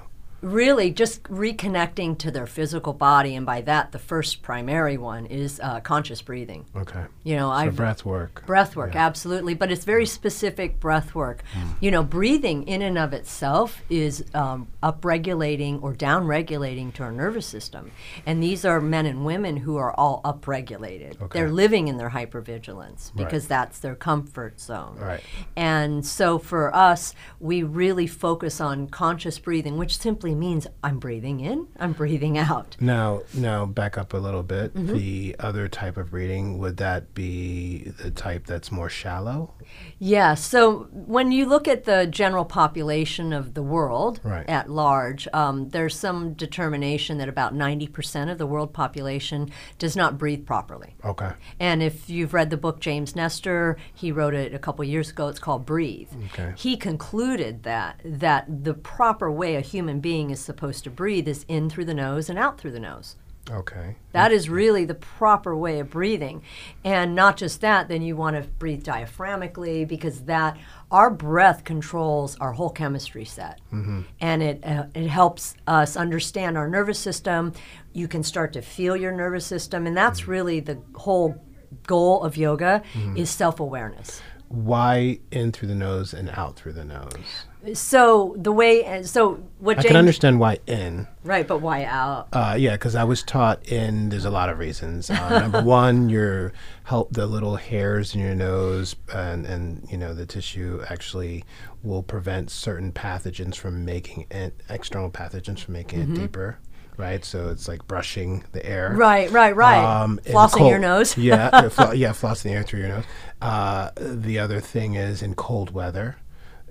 Really 0.41 0.91
just 0.91 1.23
reconnecting 1.25 2.17
to 2.19 2.31
their 2.31 2.47
physical 2.47 2.93
body, 2.93 3.35
and 3.35 3.45
by 3.45 3.61
that, 3.63 3.93
the 3.93 3.99
first 3.99 4.43
primary 4.43 4.97
one 4.97 5.27
is 5.27 5.59
uh, 5.61 5.81
conscious 5.81 6.23
breathing. 6.23 6.65
Okay. 6.77 7.05
You 7.25 7.37
know, 7.37 7.49
So 7.49 7.53
I've 7.53 7.77
breath 7.77 8.05
work. 8.05 8.45
breath 8.47 8.77
work, 8.77 8.95
absolutely, 8.95 9.55
but 9.55 9.73
it's 9.73 9.85
very 9.85 10.07
specific 10.07 10.79
breath 10.79 11.15
work. 11.15 11.43
You 11.81 11.91
know, 11.91 12.03
breathing 12.03 12.69
in 12.69 12.83
and 12.83 12.97
of 12.99 13.13
itself 13.13 13.83
is 13.91 14.25
um, 14.35 14.69
upregulating 14.83 15.83
or 15.83 15.93
downregulating 15.95 16.93
to 16.95 17.03
our 17.03 17.13
nervous 17.13 17.47
system, 17.47 17.91
and 18.25 18.43
these 18.43 18.65
are 18.65 18.81
men 18.81 19.07
and 19.07 19.25
women 19.25 19.57
who 19.59 19.77
are 19.77 19.93
all 19.95 20.21
upregulated. 20.25 21.21
Okay. 21.21 21.39
They're 21.39 21.51
living 21.51 21.89
in 21.89 21.97
their 21.97 22.11
hypervigilance 22.11 23.15
because 23.17 23.49
that's 23.49 23.81
their 23.81 23.95
comfort 23.97 24.61
zone. 24.61 24.97
Right. 24.99 25.21
And 25.57 26.07
so 26.07 26.39
for 26.39 26.75
us, 26.75 27.15
we 27.41 27.63
really 27.63 28.07
focus 28.07 28.61
on 28.61 28.89
conscious 28.89 29.39
breathing, 29.39 29.77
which 29.77 29.99
simply 29.99 30.28
means 30.35 30.67
I'm 30.83 30.99
breathing 30.99 31.41
in, 31.41 31.69
I'm 31.79 31.93
breathing 31.93 32.37
out. 32.39 32.77
Now, 32.81 33.23
now 33.35 33.67
back 33.67 33.97
up 33.99 34.13
a 34.15 34.17
little 34.19 34.43
bit. 34.43 34.75
Mm-hmm. 34.75 34.95
The 34.97 35.37
other 35.39 35.69
type 35.69 35.97
of 35.97 36.11
breathing 36.11 36.59
would 36.59 36.77
that 36.79 37.15
be 37.15 37.93
the 38.03 38.11
type 38.11 38.47
that's 38.47 38.71
more 38.73 38.89
shallow? 38.89 39.55
Yeah, 39.99 40.35
so 40.35 40.89
when 40.93 41.31
you 41.33 41.47
look 41.47 41.69
at 41.69 41.85
the 41.85 42.07
general 42.07 42.45
population 42.45 43.33
of 43.33 43.55
the 43.55 43.63
world 43.63 44.21
Right. 44.25 44.49
at 44.49 44.71
large, 44.71 45.29
um, 45.33 45.69
there's 45.71 45.95
some 45.97 46.33
determination 46.35 47.19
that 47.19 47.29
about 47.29 47.55
90% 47.55 48.31
of 48.31 48.39
the 48.39 48.47
world 48.47 48.73
population 48.73 49.51
does 49.79 49.95
not 49.97 50.19
breathe 50.19 50.47
properly. 50.47 50.95
Okay. 51.05 51.33
And 51.61 51.83
if 51.83 52.09
you've 52.09 52.33
read 52.35 52.51
the 52.51 52.57
book 52.57 52.81
James 52.81 53.15
Nestor, 53.15 53.77
he 53.95 54.11
wrote 54.11 54.35
it 54.35 54.55
a 54.55 54.59
couple 54.59 54.85
years 54.85 55.11
ago. 55.11 55.29
It's 55.29 55.39
called 55.39 55.67
Breathe. 55.67 56.09
Okay. 56.33 56.53
He 56.57 56.77
concluded 56.77 57.63
that 57.65 58.01
that 58.05 58.65
the 58.65 58.75
proper 58.75 59.31
way 59.31 59.55
a 59.57 59.61
human 59.61 60.01
being 60.01 60.18
is 60.19 60.41
supposed 60.41 60.85
to 60.85 60.91
breathe 60.91 61.29
is 61.29 61.45
in 61.49 61.71
through 61.71 61.87
the 61.87 61.95
nose 61.95 62.29
and 62.29 62.39
out 62.39 62.59
through 62.59 62.73
the 62.73 62.81
nose. 62.81 63.17
Okay. 63.51 63.97
That 64.13 64.33
is 64.33 64.51
really 64.51 64.85
the 64.85 64.95
proper 64.95 65.57
way 65.57 65.81
of 65.81 65.91
breathing. 65.91 66.43
And 66.85 67.15
not 67.15 67.37
just 67.37 67.61
that, 67.63 67.89
then 67.89 68.03
you 68.03 68.17
want 68.17 68.37
to 68.37 68.49
breathe 68.49 68.85
diaphragmically 68.85 69.89
because 69.89 70.23
that 70.23 70.59
our 70.91 71.11
breath 71.11 71.65
controls 71.65 72.37
our 72.41 72.53
whole 72.53 72.71
chemistry 72.71 73.25
set. 73.25 73.61
Mm-hmm. 73.73 74.03
And 74.21 74.43
it 74.43 74.65
uh, 74.65 74.87
it 74.95 75.09
helps 75.09 75.55
us 75.67 75.97
understand 75.97 76.59
our 76.59 76.69
nervous 76.69 76.99
system. 76.99 77.55
You 77.93 78.09
can 78.09 78.23
start 78.23 78.53
to 78.53 78.63
feel 78.63 78.97
your 78.97 79.13
nervous 79.13 79.47
system 79.47 79.87
and 79.87 79.97
that's 79.97 80.23
mm-hmm. 80.23 80.31
really 80.31 80.61
the 80.61 80.79
whole 80.95 81.43
goal 81.87 82.23
of 82.23 82.37
yoga 82.37 82.83
mm-hmm. 82.93 83.17
is 83.17 83.31
self-awareness. 83.31 84.21
Why 84.49 85.19
in 85.31 85.53
through 85.53 85.69
the 85.69 85.75
nose 85.75 86.15
and 86.15 86.31
out 86.31 86.57
through 86.57 86.73
the 86.73 86.85
nose? 86.85 87.45
So 87.75 88.35
the 88.39 88.53
way 88.53 89.03
so 89.03 89.43
what 89.59 89.79
I 89.79 89.83
James 89.83 89.91
can 89.91 89.97
understand 89.97 90.41
why 90.41 90.59
in. 90.67 91.07
right, 91.25 91.47
but 91.47 91.61
why 91.61 91.85
out? 91.85 92.29
Uh, 92.33 92.57
yeah, 92.59 92.73
because 92.73 92.95
I 92.95 93.05
was 93.05 93.23
taught 93.23 93.67
in. 93.69 94.09
There's 94.09 94.25
a 94.25 94.31
lot 94.31 94.49
of 94.49 94.59
reasons. 94.59 95.11
Uh, 95.11 95.41
number 95.41 95.63
one, 95.65 96.09
your 96.09 96.53
help 96.85 97.13
the 97.13 97.27
little 97.27 97.57
hairs 97.57 98.15
in 98.15 98.21
your 98.21 98.35
nose 98.35 98.97
and 99.13 99.45
and 99.45 99.87
you 99.91 99.99
know 99.99 100.15
the 100.15 100.25
tissue 100.25 100.83
actually 100.89 101.45
will 101.83 102.03
prevent 102.03 102.51
certain 102.51 102.93
pathogens 102.93 103.57
from 103.57 103.85
making 103.85 104.27
it 104.31 104.63
external 104.69 105.11
pathogens 105.11 105.61
from 105.61 105.75
making 105.75 106.01
it 106.01 106.15
deeper. 106.15 106.59
Right, 106.99 107.25
so 107.25 107.49
it's 107.51 107.69
like 107.69 107.87
brushing 107.87 108.45
the 108.51 108.67
air. 108.67 108.93
Right, 108.95 109.31
right, 109.31 109.55
right. 109.55 110.03
Um, 110.03 110.19
in 110.27 110.33
Flossing 110.33 110.69
your 110.69 110.81
nose. 110.81 111.17
yeah, 111.17 111.49
uh, 111.53 111.69
flo- 111.69 111.93
yeah, 111.93 112.11
flossing 112.11 112.43
the 112.43 112.51
air 112.51 112.65
through 112.65 112.81
your 112.81 112.89
nose. 112.89 113.05
Uh, 113.41 113.91
the 113.97 114.41
other 114.41 114.59
thing 114.61 114.95
is 114.97 115.23
in 115.23 115.35
cold 115.37 115.71
weather, 115.71 116.17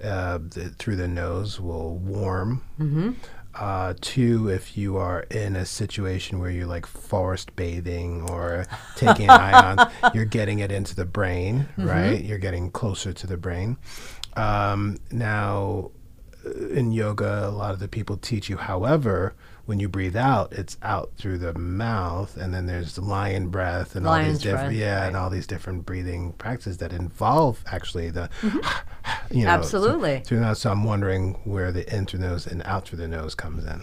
uh, 0.04 0.38
the, 0.40 0.70
through 0.78 0.98
the 0.98 1.08
nose 1.08 1.62
will 1.62 1.96
warm. 1.98 2.62
Mm-hmm. 2.78 3.12
Uh, 3.56 3.94
two, 4.02 4.50
if 4.50 4.78
you 4.78 4.98
are 4.98 5.22
in 5.32 5.56
a 5.56 5.66
situation 5.66 6.40
where 6.40 6.52
you're 6.52 6.68
like 6.68 6.86
forest 6.86 7.56
bathing 7.56 8.30
or 8.30 8.66
taking 8.98 9.30
ions, 9.30 9.82
you're 10.14 10.26
getting 10.26 10.60
it 10.60 10.72
into 10.74 10.94
the 10.94 11.06
brain, 11.06 11.68
right? 11.78 12.22
You're 12.24 12.38
getting 12.38 12.70
closer 12.70 13.14
to 13.14 13.26
the 13.26 13.38
brain. 13.38 13.78
Um, 14.36 14.98
now, 15.10 15.90
in 16.70 16.92
yoga, 16.92 17.48
a 17.48 17.50
lot 17.50 17.72
of 17.72 17.80
the 17.80 17.88
people 17.88 18.18
teach 18.18 18.50
you, 18.50 18.58
however, 18.58 19.34
when 19.68 19.82
you 19.82 19.90
breathe 19.90 20.16
out, 20.16 20.54
it's 20.54 20.78
out 20.82 21.12
through 21.18 21.38
the 21.38 21.54
mouth, 21.54 22.38
and 22.38 22.54
then 22.54 22.68
there's 22.68 22.96
the 22.96 23.02
lion 23.02 23.50
breath 23.50 23.98
and 23.98 24.08
all 24.08 24.24
these 24.24 24.40
different, 24.40 24.74
yeah, 24.74 25.06
and 25.06 25.18
all 25.18 25.30
these 25.30 25.46
different 25.46 25.86
breathing 25.86 26.32
practices 26.34 26.78
that 26.78 26.94
involve 26.94 27.62
actually 27.68 28.10
the, 28.10 28.30
mm-hmm. 28.42 28.60
you 29.38 29.44
know, 29.44 29.50
so- 29.50 29.60
Absolutely. 29.60 30.22
through 30.22 30.38
the 30.40 30.46
nose. 30.46 30.60
So 30.60 30.72
I'm 30.72 30.86
wondering 30.86 31.34
where 31.44 31.74
the 31.74 31.94
in 31.94 32.06
through 32.06 32.20
the 32.20 32.28
nose 32.28 32.48
and 32.48 32.64
out 32.64 32.88
through 32.88 33.00
the 33.00 33.10
nose 33.10 33.36
comes 33.36 33.66
in. 33.66 33.82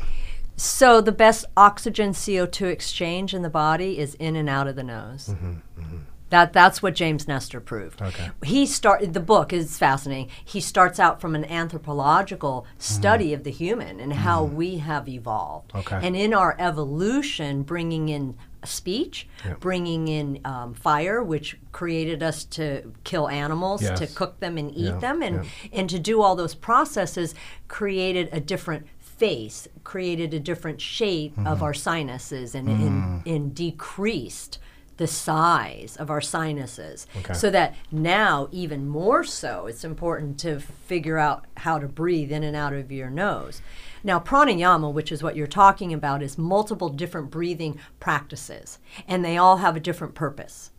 So 0.56 1.02
the 1.02 1.12
best 1.12 1.44
oxygen 1.54 2.12
CO2 2.12 2.70
exchange 2.70 3.34
in 3.34 3.42
the 3.42 3.50
body 3.50 3.98
is 3.98 4.14
in 4.14 4.36
and 4.36 4.48
out 4.48 4.66
of 4.66 4.76
the 4.76 4.84
nose. 4.84 5.28
Mm-hmm, 5.32 5.52
mm-hmm. 5.80 5.98
That 6.31 6.52
that's 6.52 6.83
what 6.83 6.95
James 6.95 7.28
Nestor 7.28 7.61
proved. 7.61 8.00
Okay. 8.02 8.31
He 8.45 8.66
start 8.66 9.12
the 9.12 9.21
book 9.21 9.52
is 9.52 9.78
fascinating. 9.78 10.31
He 10.45 10.61
starts 10.61 10.99
out 10.99 11.21
from 11.21 11.35
an 11.35 11.45
anthropological 11.45 12.66
study 12.78 13.33
of 13.35 13.45
the 13.45 13.50
human 13.50 14.00
and 14.00 14.12
how 14.12 14.43
we 14.43 14.78
have 14.78 15.09
evolved. 15.09 15.73
Okay. 15.75 16.00
And 16.02 16.16
in 16.16 16.35
our 16.35 16.57
evolution, 16.59 17.62
bringing 17.62 18.09
in 18.09 18.37
speech, 18.64 19.28
bringing 19.61 20.09
in 20.09 20.40
um, 20.45 20.73
fire, 20.75 21.23
which 21.23 21.59
created 21.73 22.23
us 22.23 22.45
to 22.45 22.93
kill 23.04 23.28
animals, 23.28 23.83
to 23.83 24.07
cook 24.07 24.40
them 24.40 24.57
and 24.57 24.71
eat 24.71 24.87
Yeah, 24.87 24.99
them, 24.99 25.23
and 25.23 25.45
yeah. 25.45 25.50
and 25.73 25.90
to 25.90 25.99
do 25.99 26.23
all 26.23 26.35
those 26.35 26.54
processes 26.54 27.35
created 27.69 28.28
a 28.33 28.40
different 28.40 28.87
face, 28.99 29.69
created 29.85 30.33
a 30.35 30.40
different 30.40 30.81
shape 30.81 31.37
of 31.38 31.45
Mm-hmm. 31.45 31.62
our 31.62 31.75
sinuses, 31.75 32.54
and, 32.54 32.69
Mm. 32.69 32.81
and, 32.87 33.26
and 33.26 33.54
decreased 33.54 34.59
the 34.96 35.06
size 35.06 35.96
of 35.96 36.10
our 36.10 36.20
sinuses. 36.20 37.06
Okay. 37.18 37.34
So 37.34 37.50
that 37.50 37.74
now, 37.90 38.48
even 38.52 38.88
more 38.88 39.24
so, 39.24 39.66
it's 39.66 39.84
important 39.84 40.38
to 40.40 40.60
figure 40.60 41.18
out 41.18 41.46
how 41.58 41.78
to 41.78 41.88
breathe 41.88 42.30
in 42.30 42.42
and 42.42 42.56
out 42.56 42.72
of 42.72 42.92
your 42.92 43.10
nose. 43.10 43.60
Now, 44.02 44.20
pranayama, 44.20 44.92
which 44.92 45.10
is 45.10 45.22
what 45.22 45.36
you're 45.36 45.46
talking 45.46 45.92
about, 45.92 46.22
is 46.22 46.36
multiple 46.36 46.90
different 46.90 47.30
breathing 47.30 47.80
practices, 48.00 48.78
and 49.08 49.24
they 49.24 49.36
all 49.36 49.58
have 49.58 49.76
a 49.76 49.80
different 49.80 50.14
purpose. 50.14 50.70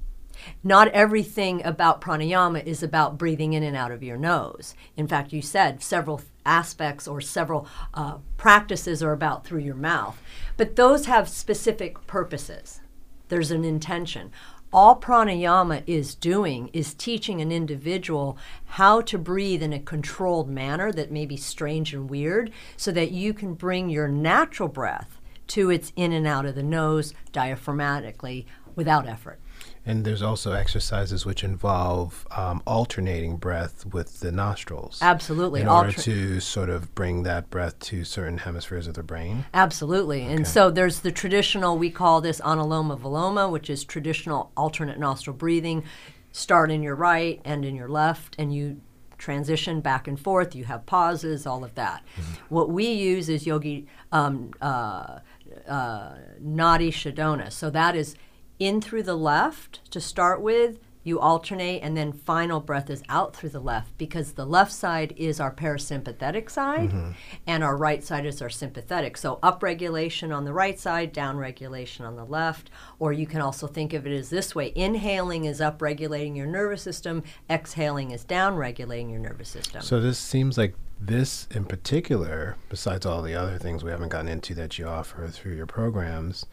Not 0.63 0.89
everything 0.89 1.65
about 1.65 2.01
pranayama 2.01 2.63
is 2.65 2.83
about 2.83 3.17
breathing 3.17 3.53
in 3.53 3.63
and 3.63 3.75
out 3.75 3.91
of 3.91 4.03
your 4.03 4.17
nose. 4.17 4.75
In 4.95 5.07
fact, 5.07 5.33
you 5.33 5.41
said 5.41 5.81
several 5.81 6.21
aspects 6.45 7.07
or 7.07 7.21
several 7.21 7.67
uh, 7.93 8.17
practices 8.37 9.01
are 9.01 9.13
about 9.13 9.45
through 9.45 9.61
your 9.61 9.75
mouth, 9.75 10.21
but 10.57 10.75
those 10.75 11.05
have 11.05 11.27
specific 11.27 12.05
purposes. 12.05 12.81
There's 13.29 13.51
an 13.51 13.63
intention. 13.63 14.31
All 14.73 14.99
pranayama 14.99 15.83
is 15.87 16.15
doing 16.15 16.69
is 16.73 16.93
teaching 16.93 17.39
an 17.39 17.51
individual 17.51 18.37
how 18.65 19.01
to 19.01 19.17
breathe 19.17 19.63
in 19.63 19.71
a 19.71 19.79
controlled 19.79 20.49
manner 20.49 20.91
that 20.91 21.11
may 21.11 21.25
be 21.25 21.37
strange 21.37 21.93
and 21.93 22.09
weird 22.09 22.51
so 22.75 22.91
that 22.91 23.11
you 23.11 23.33
can 23.33 23.53
bring 23.53 23.89
your 23.89 24.07
natural 24.07 24.67
breath 24.67 25.19
to 25.47 25.69
its 25.69 25.93
in 25.95 26.11
and 26.11 26.27
out 26.27 26.45
of 26.45 26.55
the 26.55 26.63
nose 26.63 27.13
diaphragmatically 27.31 28.45
without 28.75 29.07
effort. 29.07 29.39
And 29.85 30.03
there's 30.03 30.21
also 30.21 30.53
exercises 30.53 31.25
which 31.25 31.43
involve 31.43 32.27
um, 32.31 32.63
alternating 32.65 33.37
breath 33.37 33.85
with 33.85 34.19
the 34.19 34.31
nostrils. 34.31 34.99
Absolutely. 35.01 35.61
In 35.61 35.67
order 35.67 35.91
to 35.91 36.39
sort 36.39 36.69
of 36.69 36.95
bring 36.95 37.23
that 37.23 37.49
breath 37.49 37.77
to 37.79 38.03
certain 38.03 38.39
hemispheres 38.39 38.87
of 38.87 38.95
the 38.95 39.03
brain. 39.03 39.45
Absolutely. 39.53 40.23
And 40.23 40.47
so 40.47 40.71
there's 40.71 41.01
the 41.01 41.11
traditional, 41.11 41.77
we 41.77 41.91
call 41.91 42.21
this 42.21 42.41
anuloma 42.41 42.99
viloma, 42.99 43.51
which 43.51 43.69
is 43.69 43.83
traditional 43.83 44.51
alternate 44.57 44.97
nostril 44.97 45.35
breathing. 45.35 45.83
Start 46.31 46.71
in 46.71 46.81
your 46.81 46.95
right, 46.95 47.39
end 47.45 47.63
in 47.63 47.75
your 47.75 47.87
left, 47.87 48.35
and 48.39 48.53
you 48.53 48.81
transition 49.17 49.81
back 49.81 50.07
and 50.07 50.19
forth. 50.19 50.55
You 50.55 50.65
have 50.65 50.85
pauses, 50.85 51.45
all 51.45 51.63
of 51.63 51.75
that. 51.75 52.03
What 52.49 52.69
we 52.69 52.87
use 52.91 53.29
is 53.29 53.45
yogi 53.45 53.87
um, 54.11 54.51
uh, 54.61 55.19
uh, 55.67 56.15
nadi 56.43 56.89
shodhana. 56.89 57.51
So 57.51 57.69
that 57.69 57.95
is 57.95 58.15
in 58.59 58.81
through 58.81 59.03
the 59.03 59.15
left 59.15 59.89
to 59.91 60.01
start 60.01 60.41
with. 60.41 60.79
You 61.07 61.19
alternate, 61.19 61.83
and 61.83 61.95
then 61.95 62.11
final 62.13 62.59
breath 62.59 62.89
is 62.89 63.03
out 63.09 63.35
through 63.35 63.49
the 63.49 63.59
left 63.59 63.95
because 63.95 64.31
the 64.31 64.43
left 64.43 64.73
side 64.73 65.13
is 65.15 65.39
our 65.39 65.53
parasympathetic 65.53 66.49
side, 66.49 66.89
mm-hmm. 66.89 67.11
and 67.45 67.63
our 67.63 67.77
right 67.77 68.03
side 68.03 68.25
is 68.25 68.41
our 68.41 68.49
sympathetic. 68.49 69.15
So 69.15 69.37
up 69.43 69.61
regulation 69.61 70.31
on 70.31 70.45
the 70.45 70.51
right 70.51 70.79
side, 70.79 71.13
down 71.13 71.37
regulation 71.37 72.05
on 72.05 72.15
the 72.15 72.25
left. 72.25 72.71
Or 72.97 73.13
you 73.13 73.27
can 73.27 73.39
also 73.39 73.67
think 73.67 73.93
of 73.93 74.07
it 74.07 74.17
as 74.17 74.31
this 74.31 74.55
way: 74.55 74.71
inhaling 74.73 75.45
is 75.45 75.61
up 75.61 75.79
regulating 75.79 76.35
your 76.35 76.47
nervous 76.47 76.81
system, 76.81 77.21
exhaling 77.47 78.09
is 78.09 78.23
down 78.23 78.55
regulating 78.55 79.11
your 79.11 79.19
nervous 79.19 79.49
system. 79.49 79.83
So 79.83 80.01
this 80.01 80.17
seems 80.17 80.57
like 80.57 80.73
this 80.99 81.47
in 81.51 81.65
particular, 81.65 82.55
besides 82.67 83.05
all 83.05 83.21
the 83.21 83.35
other 83.35 83.59
things 83.59 83.83
we 83.83 83.91
haven't 83.91 84.09
gotten 84.09 84.27
into 84.27 84.55
that 84.55 84.79
you 84.79 84.87
offer 84.87 85.27
through 85.27 85.53
your 85.53 85.67
programs, 85.67 86.47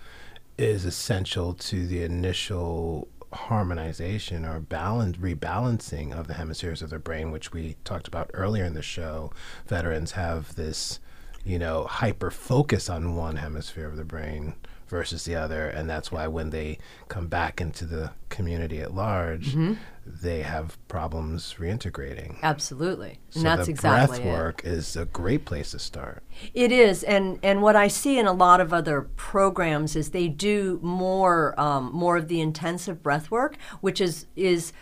is 0.59 0.85
essential 0.85 1.55
to 1.55 1.87
the 1.87 2.03
initial 2.03 3.09
harmonization 3.33 4.45
or 4.45 4.61
balance 4.61 5.17
rebalancing 5.17 6.13
of 6.13 6.27
the 6.27 6.35
hemispheres 6.35 6.83
of 6.83 6.91
the 6.91 6.99
brain, 6.99 7.31
which 7.31 7.53
we 7.53 7.77
talked 7.85 8.07
about 8.07 8.31
earlier 8.35 8.65
in 8.65 8.75
the 8.75 8.83
show. 8.83 9.33
Veterans 9.67 10.13
have 10.13 10.55
this, 10.55 11.01
you 11.45 11.59
know, 11.59 11.85
hyper 11.85 12.31
focus 12.31 12.91
on 12.91 13.17
one 13.17 13.37
hemisphere 13.37 13.87
of 13.87 13.97
the 13.97 14.05
brain 14.05 14.55
versus 14.93 15.25
the 15.25 15.35
other. 15.35 15.69
And 15.69 15.89
that's 15.89 16.13
why 16.13 16.27
when 16.29 16.51
they 16.51 16.79
come 17.09 17.27
back 17.27 17.61
into 17.63 17.87
the 17.87 18.13
community 18.29 18.81
at 18.81 18.95
large, 18.95 19.55
Mm-hmm. 19.55 19.75
they 20.05 20.43
have 20.43 20.77
problems 20.89 21.55
reintegrating. 21.59 22.37
Absolutely. 22.43 23.19
So 23.31 23.39
and 23.39 23.47
that's 23.47 23.67
the 23.67 23.73
exactly 23.73 24.19
breath 24.21 24.39
work 24.39 24.61
is 24.65 24.95
a 24.97 25.07
great 25.07 25.45
place 25.47 25.71
to 25.71 25.79
start. 25.79 26.23
It 26.53 26.71
is, 26.73 27.03
and 27.05 27.39
and 27.43 27.63
what 27.63 27.75
I 27.75 27.89
see 27.89 28.19
in 28.19 28.27
a 28.27 28.33
lot 28.33 28.61
of 28.61 28.73
other 28.73 29.03
programs 29.17 29.97
is 29.97 30.11
they 30.11 30.29
do 30.29 30.79
more 30.83 31.59
um, 31.59 31.91
more 31.93 32.17
of 32.19 32.29
the 32.29 32.41
intensive 32.41 33.03
breath 33.03 33.31
work, 33.31 33.57
which 33.81 34.01
is 34.01 34.27
is 34.37 34.73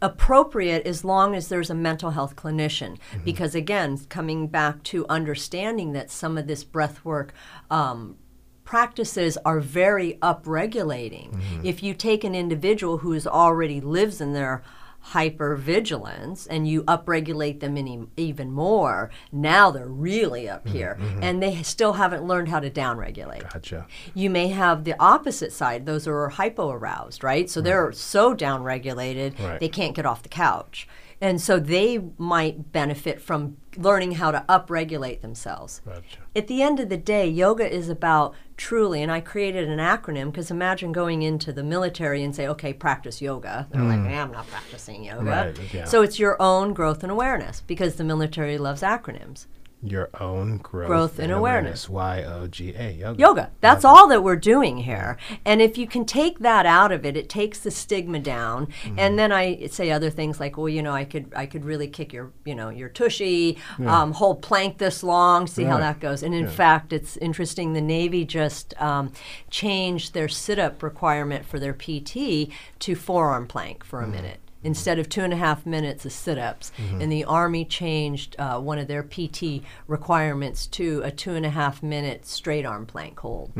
appropriate 0.00 0.84
as 0.86 1.04
long 1.04 1.34
as 1.34 1.48
there's 1.48 1.70
a 1.70 1.74
mental 1.74 2.10
health 2.10 2.34
clinician. 2.36 2.98
Because 3.24 3.54
again, 3.54 3.98
coming 4.08 4.48
back 4.48 4.82
to 4.84 5.06
understanding 5.08 5.92
that 5.92 6.10
some 6.10 6.36
of 6.38 6.46
this 6.46 6.64
breath 6.64 7.04
work. 7.04 7.32
Um, 7.70 8.16
practices 8.64 9.38
are 9.44 9.60
very 9.60 10.18
upregulating. 10.22 11.30
Mm-hmm. 11.32 11.66
If 11.66 11.82
you 11.82 11.94
take 11.94 12.24
an 12.24 12.34
individual 12.34 12.98
who's 12.98 13.26
already 13.26 13.80
lives 13.80 14.20
in 14.20 14.32
their 14.32 14.62
hypervigilance 15.08 16.46
and 16.48 16.68
you 16.68 16.84
upregulate 16.84 17.60
them 17.60 17.76
any, 17.76 18.06
even 18.16 18.52
more, 18.52 19.10
now 19.32 19.70
they're 19.70 19.86
really 19.86 20.48
up 20.48 20.64
mm-hmm, 20.64 20.76
here 20.76 20.96
mm-hmm. 21.00 21.22
and 21.22 21.42
they 21.42 21.62
still 21.62 21.94
haven't 21.94 22.24
learned 22.24 22.48
how 22.48 22.60
to 22.60 22.70
downregulate. 22.70 23.50
Gotcha. 23.52 23.86
You 24.14 24.30
may 24.30 24.48
have 24.48 24.84
the 24.84 24.94
opposite 25.00 25.52
side. 25.52 25.86
Those 25.86 26.06
are 26.06 26.28
hypoaroused, 26.30 27.24
right? 27.24 27.50
So 27.50 27.60
they're 27.60 27.92
so 27.92 28.34
downregulated 28.34 29.38
Right. 29.42 29.58
they 29.60 29.68
can't 29.68 29.94
get 29.94 30.06
off 30.06 30.22
the 30.22 30.28
couch. 30.28 30.86
And 31.22 31.40
so 31.40 31.60
they 31.60 32.00
might 32.18 32.72
benefit 32.72 33.20
from 33.20 33.56
learning 33.76 34.12
how 34.12 34.32
to 34.32 34.44
upregulate 34.48 35.20
themselves. 35.20 35.80
Gotcha. 35.84 36.18
At 36.34 36.48
the 36.48 36.62
end 36.62 36.80
of 36.80 36.88
the 36.88 36.96
day, 36.96 37.28
yoga 37.28 37.72
is 37.72 37.88
about 37.88 38.34
truly, 38.56 39.00
and 39.02 39.10
I 39.12 39.20
created 39.20 39.68
an 39.68 39.78
acronym 39.78 40.32
because 40.32 40.50
imagine 40.50 40.90
going 40.90 41.22
into 41.22 41.52
the 41.52 41.62
military 41.62 42.24
and 42.24 42.34
say, 42.34 42.48
okay, 42.48 42.72
practice 42.72 43.22
yoga. 43.22 43.68
They're 43.70 43.82
like, 43.82 44.00
"Eh, 44.00 44.20
I'm 44.20 44.32
not 44.32 44.48
practicing 44.48 45.04
yoga. 45.04 45.22
Right, 45.24 45.72
yeah. 45.72 45.84
So 45.84 46.02
it's 46.02 46.18
your 46.18 46.36
own 46.42 46.74
growth 46.74 47.04
and 47.04 47.12
awareness 47.12 47.60
because 47.60 47.94
the 47.94 48.04
military 48.04 48.58
loves 48.58 48.82
acronyms. 48.82 49.46
Your 49.84 50.10
own 50.20 50.58
growth, 50.58 50.86
Growth 50.86 51.18
and 51.18 51.32
awareness. 51.32 51.88
Y 51.88 52.22
O 52.22 52.46
G 52.46 52.72
A. 52.76 52.92
Yoga. 52.92 53.18
Yoga. 53.20 53.50
That's 53.60 53.84
all 53.84 54.06
that 54.08 54.22
we're 54.22 54.36
doing 54.36 54.78
here. 54.78 55.16
And 55.44 55.60
if 55.60 55.76
you 55.76 55.88
can 55.88 56.04
take 56.04 56.38
that 56.38 56.66
out 56.66 56.92
of 56.92 57.04
it, 57.04 57.16
it 57.16 57.28
takes 57.28 57.58
the 57.58 57.70
stigma 57.72 58.20
down. 58.20 58.66
Mm-hmm. 58.84 58.98
And 59.00 59.18
then 59.18 59.32
I 59.32 59.66
say 59.66 59.90
other 59.90 60.08
things 60.08 60.38
like, 60.38 60.56
well, 60.56 60.68
you 60.68 60.82
know, 60.82 60.92
I 60.92 61.04
could 61.04 61.32
I 61.34 61.46
could 61.46 61.64
really 61.64 61.88
kick 61.88 62.12
your 62.12 62.30
you 62.44 62.54
know 62.54 62.68
your 62.68 62.88
tushy, 62.90 63.58
um, 63.84 64.12
hold 64.12 64.40
plank 64.40 64.78
this 64.78 65.02
long, 65.02 65.48
see 65.48 65.64
how 65.64 65.78
that 65.78 65.98
goes. 65.98 66.22
And 66.22 66.32
in 66.32 66.46
fact, 66.46 66.92
it's 66.92 67.16
interesting. 67.16 67.72
The 67.72 67.80
Navy 67.80 68.24
just 68.24 68.80
um, 68.80 69.12
changed 69.50 70.14
their 70.14 70.28
sit 70.28 70.60
up 70.60 70.80
requirement 70.82 71.44
for 71.44 71.58
their 71.58 71.72
PT 71.74 72.48
to 72.78 72.94
forearm 72.94 73.48
plank 73.48 73.82
for 73.84 73.98
a 74.00 74.02
Mm-hmm. 74.04 74.12
minute. 74.12 74.38
Instead 74.64 74.98
of 74.98 75.08
two 75.08 75.22
and 75.22 75.32
a 75.32 75.36
half 75.36 75.66
minutes 75.66 76.04
of 76.06 76.12
sit 76.12 76.38
ups. 76.38 76.70
And 77.00 77.10
the 77.10 77.24
Army 77.24 77.64
changed 77.64 78.36
uh, 78.38 78.60
one 78.60 78.78
of 78.78 78.86
their 78.88 79.02
PT 79.02 79.62
requirements 79.86 80.66
to 80.68 81.00
a 81.04 81.10
two 81.10 81.34
and 81.34 81.44
a 81.44 81.50
half 81.50 81.82
minute 81.82 82.26
straight 82.26 82.64
arm 82.64 82.86
plank 82.86 83.18
hold. 83.20 83.52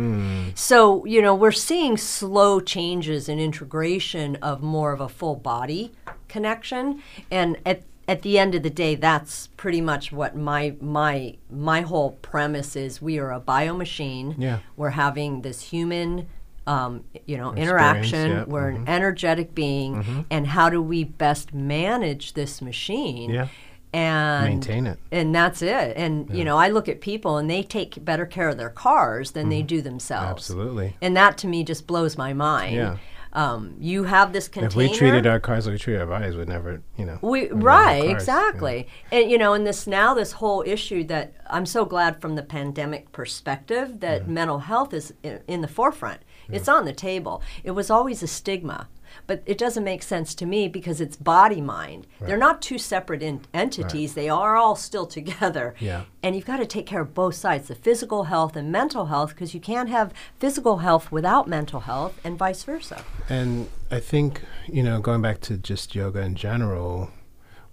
So, 0.55 1.05
you 1.05 1.21
know, 1.23 1.35
we're 1.35 1.53
seeing 1.53 1.97
slow 1.97 2.61
changes 2.61 3.29
in 3.29 3.39
integration 3.39 4.37
of 4.37 4.63
more 4.63 4.93
of 4.93 5.01
a 5.01 5.09
full 5.09 5.37
body 5.37 5.93
connection. 6.29 7.03
And 7.31 7.59
at 7.67 7.83
at 8.09 8.23
the 8.23 8.39
end 8.39 8.55
of 8.55 8.63
the 8.63 8.71
day, 8.71 8.95
that's 8.97 9.47
pretty 9.57 9.81
much 9.81 10.13
what 10.13 10.37
my 10.37 10.75
my 10.81 11.37
my 11.51 11.83
whole 11.83 12.13
premise 12.23 12.75
is. 12.77 13.01
We 13.01 13.19
are 13.19 13.33
a 13.33 13.41
biomachine. 13.41 14.35
Yeah. 14.39 14.59
We're 14.77 14.91
having 14.91 15.43
this 15.43 15.63
human, 15.63 16.29
um, 16.67 17.05
you 17.27 17.37
know, 17.37 17.51
Experience, 17.51 17.71
interaction. 17.71 18.31
yeah, 18.31 18.45
We're 18.45 18.69
an 18.69 18.85
energetic 18.89 19.55
being, 19.55 20.27
and 20.31 20.47
how 20.47 20.69
do 20.71 20.81
we 20.81 21.05
best 21.05 21.53
manage 21.53 22.35
this 22.35 22.63
machine? 22.63 23.31
Yeah. 23.31 23.49
And 23.95 24.47
Maintain 24.49 24.87
it. 24.87 24.99
and 25.11 25.35
that's 25.35 25.61
it. 25.61 25.95
And 25.99 26.31
you 26.35 26.45
know, 26.45 26.57
I 26.57 26.69
look 26.71 26.89
at 26.89 27.03
people 27.03 27.37
and 27.37 27.51
they 27.51 27.63
take 27.63 28.03
better 28.03 28.25
care 28.25 28.49
of 28.49 28.57
their 28.57 28.71
cars 28.71 29.33
than 29.33 29.51
they 29.51 29.61
do 29.61 29.83
themselves. 29.83 30.25
Mm-hmm. 30.49 30.61
Absolutely. 30.61 30.97
And 31.03 31.15
that 31.15 31.37
to 31.39 31.47
me 31.47 31.63
just 31.63 31.87
blows 31.87 32.17
my 32.17 32.33
mind. 32.33 32.77
Yeah. 32.77 32.97
Um, 33.35 33.77
you 33.79 34.05
have 34.05 34.33
this 34.33 34.49
container. 34.49 34.69
If 34.69 34.77
we 34.77 34.97
treated 34.97 35.27
our 35.27 35.41
cars 35.41 35.67
like 35.67 35.73
we 35.75 35.79
treat 35.79 35.97
our 35.97 36.07
bodies, 36.07 36.37
we'd 36.37 36.49
never, 36.49 36.83
you 36.97 37.05
know. 37.05 37.19
We 37.23 37.29
we'd 37.31 37.43
never 37.43 37.55
have 37.55 37.65
right 37.65 37.99
cars, 37.99 38.07
yeah. 38.09 38.15
exactly, 38.15 38.89
and 39.11 39.31
you 39.31 39.37
know, 39.39 39.53
and 39.55 39.67
this 39.67 39.87
now 39.87 40.13
this 40.15 40.33
whole 40.33 40.63
issue 40.67 41.05
that 41.05 41.35
I'm 41.49 41.65
so 41.67 41.85
glad 41.87 42.21
from 42.21 42.35
the 42.35 42.43
pandemic 42.43 43.11
perspective 43.13 44.01
that 44.01 44.29
mental 44.29 44.61
health 44.61 44.93
is 44.95 45.13
in, 45.23 45.41
in 45.49 45.61
the 45.63 45.69
forefront. 45.69 46.21
It's 46.53 46.69
on 46.69 46.85
the 46.85 46.93
table. 46.93 47.43
It 47.65 47.73
was 47.73 47.91
always 47.91 48.23
a 48.23 48.27
stigma, 48.27 48.89
but 49.27 49.43
it 49.47 49.59
doesn't 49.59 49.85
make 49.85 50.03
sense 50.03 50.35
to 50.37 50.47
me 50.47 50.69
because 50.69 51.01
it's 51.01 51.17
body 51.17 51.61
mind. 51.61 52.07
They're 52.21 52.37
not 52.37 52.63
two 52.63 52.79
separate 52.79 53.23
in- 53.23 53.45
entities. 53.53 54.15
They 54.15 54.29
are 54.29 54.57
all 54.57 54.77
still 54.77 55.07
together. 55.07 55.75
Yeah. 55.81 56.05
And 56.23 56.35
you've 56.35 56.47
got 56.47 56.59
to 56.59 56.67
take 56.67 56.87
care 56.87 57.01
of 57.01 57.15
both 57.15 57.35
sides, 57.35 57.69
the 57.69 57.75
physical 57.75 58.25
health 58.25 58.57
and 58.57 58.71
mental 58.73 59.07
health, 59.07 59.31
because 59.31 59.55
you 59.55 59.61
can't 59.61 59.89
have 59.89 60.13
physical 60.39 60.79
health 60.79 61.13
without 61.13 61.49
mental 61.49 61.81
health, 61.81 62.19
and 62.25 62.39
vice 62.39 62.65
versa. 62.65 63.05
And 63.29 63.69
I 63.91 64.01
think, 64.01 64.43
you 64.67 64.83
know, 64.83 65.01
going 65.01 65.23
back 65.23 65.41
to 65.43 65.57
just 65.57 65.95
yoga 65.95 66.21
in 66.21 66.35
general, 66.35 67.11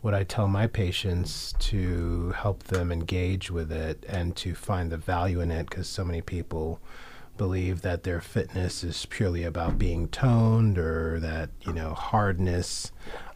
what 0.02 0.14
I 0.14 0.24
tell 0.24 0.48
my 0.48 0.68
patients 0.68 1.54
to 1.60 2.32
help 2.32 2.64
them 2.64 2.92
engage 2.92 3.52
with 3.52 3.72
it 3.72 4.06
and 4.08 4.36
to 4.38 4.56
find 4.56 4.92
the 4.92 4.98
value 4.98 5.42
in 5.42 5.52
it, 5.52 5.70
because 5.70 5.88
so 5.88 6.06
many 6.06 6.22
people 6.22 6.82
believe 7.40 7.82
that 7.82 8.04
their 8.04 8.20
fitness 8.20 8.84
is 8.84 9.06
purely 9.06 9.46
about 9.46 9.80
being 9.80 10.10
toned 10.10 10.78
or 10.78 11.20
that, 11.22 11.50
you 11.62 11.72
know, 11.72 11.94
hardness 11.94 12.92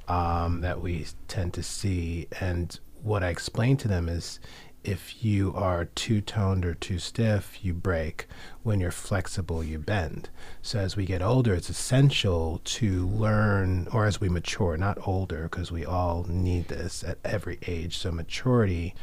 um, 0.09 0.59
that 0.59 0.81
we 0.81 1.07
tend 1.29 1.53
to 1.53 1.63
see. 1.63 2.27
And 2.39 2.77
what 3.01 3.23
I 3.23 3.29
explain 3.29 3.77
to 3.77 3.87
them 3.87 4.09
is 4.09 4.41
if 4.83 5.23
you 5.23 5.53
are 5.55 5.85
too 5.85 6.19
toned 6.19 6.65
or 6.65 6.73
too 6.73 6.99
stiff, 6.99 7.63
you 7.63 7.73
break. 7.73 8.27
When 8.63 8.81
you're 8.81 8.91
flexible, 8.91 9.63
you 9.63 9.79
bend. 9.79 10.29
So 10.61 10.79
as 10.79 10.97
we 10.97 11.05
get 11.05 11.21
older, 11.21 11.53
it's 11.53 11.69
essential 11.69 12.59
to 12.65 13.07
learn, 13.07 13.87
or 13.93 14.05
as 14.05 14.19
we 14.19 14.27
mature, 14.27 14.75
not 14.75 15.07
older, 15.07 15.43
because 15.43 15.71
we 15.71 15.85
all 15.85 16.25
need 16.27 16.67
this 16.67 17.05
at 17.05 17.19
every 17.23 17.59
age. 17.65 17.97
So 17.97 18.11
maturity 18.11 18.93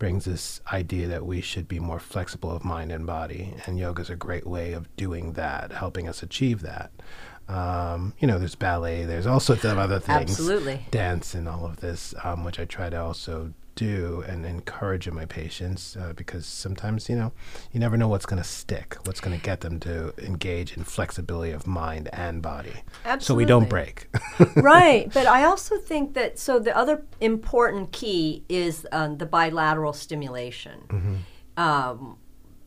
brings 0.00 0.24
this 0.24 0.60
idea 0.72 1.06
that 1.06 1.24
we 1.24 1.40
should 1.40 1.68
be 1.68 1.78
more 1.78 2.00
flexible 2.00 2.50
of 2.50 2.64
mind 2.64 2.90
and 2.90 3.06
body. 3.06 3.54
And 3.66 3.78
yoga 3.78 4.02
is 4.02 4.10
a 4.10 4.16
great 4.16 4.46
way 4.46 4.72
of 4.72 4.94
doing 4.96 5.34
that, 5.34 5.70
helping 5.70 6.08
us 6.08 6.24
achieve 6.24 6.62
that. 6.62 6.90
Um, 7.46 8.14
you 8.18 8.26
know, 8.26 8.38
there's 8.38 8.54
ballet, 8.54 9.04
there's 9.04 9.26
all 9.26 9.40
sorts 9.40 9.64
of 9.64 9.76
other 9.76 10.00
things 10.00 10.30
Absolutely. 10.30 10.86
dance 10.90 11.34
and 11.34 11.48
all 11.48 11.66
of 11.66 11.76
this, 11.76 12.14
um, 12.24 12.44
which 12.44 12.58
I 12.58 12.64
try 12.64 12.90
to 12.90 13.00
also 13.00 13.52
do 13.80 14.22
and 14.28 14.44
encourage 14.44 15.08
in 15.08 15.14
my 15.14 15.24
patients 15.24 15.96
uh, 15.96 16.12
because 16.14 16.44
sometimes, 16.44 17.08
you 17.08 17.16
know, 17.16 17.32
you 17.72 17.80
never 17.80 17.96
know 17.96 18.08
what's 18.08 18.26
going 18.26 18.42
to 18.42 18.46
stick, 18.48 18.96
what's 19.04 19.20
going 19.20 19.34
to 19.34 19.42
get 19.42 19.60
them 19.62 19.80
to 19.80 20.12
engage 20.18 20.76
in 20.76 20.84
flexibility 20.84 21.50
of 21.50 21.66
mind 21.66 22.10
and 22.12 22.42
body. 22.42 22.82
So 23.22 23.34
we 23.34 23.46
don't 23.46 23.68
break. 23.70 24.06
right, 24.56 25.10
but 25.14 25.26
I 25.26 25.44
also 25.44 25.78
think 25.78 26.12
that 26.12 26.38
so 26.38 26.58
the 26.58 26.76
other 26.76 27.04
important 27.20 27.92
key 27.92 28.44
is 28.50 28.86
um, 28.92 29.16
the 29.16 29.26
bilateral 29.26 29.94
stimulation. 29.94 31.24
Um, 31.56 32.18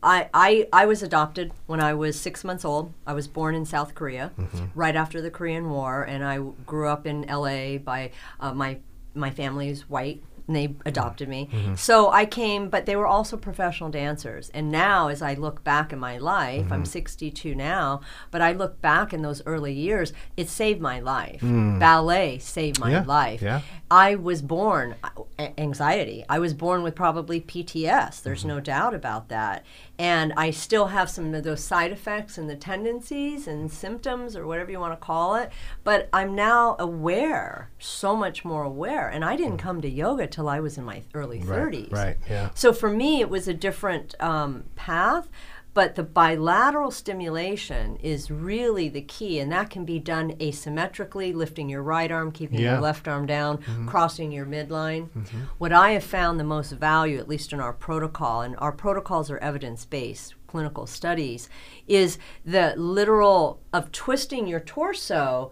I, 0.02 0.28
I 0.34 0.68
I 0.72 0.84
was 0.86 1.02
adopted 1.02 1.52
when 1.66 1.80
I 1.80 1.94
was 1.94 2.18
six 2.20 2.42
months 2.44 2.64
old. 2.64 2.92
I 3.06 3.14
was 3.14 3.26
born 3.28 3.54
in 3.54 3.64
South 3.64 3.94
Korea, 3.94 4.32
right 4.74 4.96
after 4.96 5.22
the 5.22 5.30
Korean 5.30 5.70
War, 5.70 6.02
and 6.02 6.22
I 6.24 6.36
w- 6.36 6.54
grew 6.66 6.88
up 6.88 7.06
in 7.06 7.24
L.A. 7.24 7.78
by 7.78 8.10
uh, 8.40 8.52
my 8.52 8.78
my 9.14 9.30
family 9.30 9.68
is 9.70 9.88
white. 9.88 10.20
And 10.46 10.54
they 10.56 10.74
adopted 10.84 11.28
me. 11.28 11.46
Mm-hmm. 11.46 11.56
Mm-hmm. 11.56 11.74
So 11.76 12.10
I 12.10 12.26
came, 12.26 12.68
but 12.68 12.84
they 12.84 12.96
were 12.96 13.06
also 13.06 13.36
professional 13.38 13.88
dancers. 13.90 14.50
And 14.52 14.70
now, 14.70 15.08
as 15.08 15.22
I 15.22 15.32
look 15.34 15.64
back 15.64 15.90
in 15.92 15.98
my 15.98 16.18
life, 16.18 16.70
I'm 16.70 16.82
mm-hmm. 16.82 16.84
62 16.84 17.54
now, 17.54 18.02
but 18.30 18.42
I 18.42 18.52
look 18.52 18.82
back 18.82 19.14
in 19.14 19.22
those 19.22 19.40
early 19.46 19.72
years, 19.72 20.12
it 20.36 20.50
saved 20.50 20.80
my 20.82 21.00
life. 21.00 21.40
Mm. 21.40 21.78
Ballet 21.80 22.38
saved 22.38 22.78
my 22.78 22.90
Yeah, 22.90 23.04
life. 23.06 23.40
yeah. 23.40 23.62
I 23.90 24.16
was 24.16 24.42
born 24.42 24.96
anxiety. 25.38 26.24
I 26.28 26.38
was 26.38 26.52
born 26.54 26.82
with 26.82 26.94
probably 26.94 27.40
PTS. 27.40 28.22
There's 28.22 28.40
Mm-hmm. 28.40 28.48
no 28.48 28.60
doubt 28.60 28.94
about 28.94 29.28
that. 29.30 29.64
And 29.98 30.32
I 30.36 30.50
still 30.50 30.86
have 30.88 31.08
some 31.08 31.32
of 31.34 31.44
those 31.44 31.62
side 31.62 31.92
effects 31.92 32.36
and 32.36 32.50
the 32.50 32.56
tendencies 32.56 33.46
and 33.46 33.70
symptoms 33.70 34.34
or 34.36 34.46
whatever 34.46 34.70
you 34.70 34.80
want 34.80 34.92
to 34.92 35.04
call 35.04 35.36
it. 35.36 35.52
But 35.84 36.08
I'm 36.12 36.34
now 36.34 36.74
aware, 36.78 37.70
so 37.78 38.16
much 38.16 38.44
more 38.44 38.64
aware. 38.64 39.08
And 39.08 39.24
I 39.24 39.36
didn't 39.36 39.58
come 39.58 39.80
to 39.82 39.88
yoga 39.88 40.26
till 40.26 40.48
I 40.48 40.58
was 40.58 40.76
in 40.76 40.84
my 40.84 41.02
early 41.14 41.40
30s. 41.40 41.90
Mm. 41.90 41.92
right, 41.92 42.16
yeah. 42.28 42.50
So 42.54 42.72
for 42.72 42.90
me, 42.90 43.20
it 43.20 43.30
was 43.30 43.46
a 43.46 43.54
different 43.54 44.14
um, 44.20 44.64
path. 44.74 45.28
But 45.74 45.96
the 45.96 46.04
bilateral 46.04 46.92
stimulation 46.92 47.96
is 47.96 48.30
really 48.30 48.88
the 48.88 49.02
key, 49.02 49.40
and 49.40 49.50
that 49.50 49.70
can 49.70 49.84
be 49.84 49.98
done 49.98 50.32
asymmetrically, 50.38 51.34
lifting 51.34 51.68
your 51.68 51.82
right 51.82 52.10
arm, 52.10 52.30
keeping 52.30 52.60
Yeah. 52.60 52.74
your 52.74 52.80
left 52.80 53.08
arm 53.08 53.26
down, 53.26 53.58
mm-hmm. 53.58 53.88
crossing 53.88 54.30
your 54.30 54.46
midline. 54.46 55.08
Mm-hmm. 55.10 55.40
What 55.58 55.72
I 55.72 55.90
have 55.90 56.04
found 56.04 56.38
the 56.38 56.44
most 56.44 56.70
value, 56.72 57.18
at 57.18 57.28
least 57.28 57.52
in 57.52 57.60
our 57.60 57.72
protocol, 57.72 58.40
and 58.42 58.54
our 58.58 58.72
protocols 58.72 59.30
are 59.30 59.38
evidence 59.38 59.84
based 59.84 60.34
clinical 60.46 60.86
studies, 60.86 61.48
is 61.88 62.18
the 62.44 62.74
literal 62.76 63.60
of 63.72 63.90
twisting 63.90 64.46
your 64.46 64.60
torso 64.60 65.50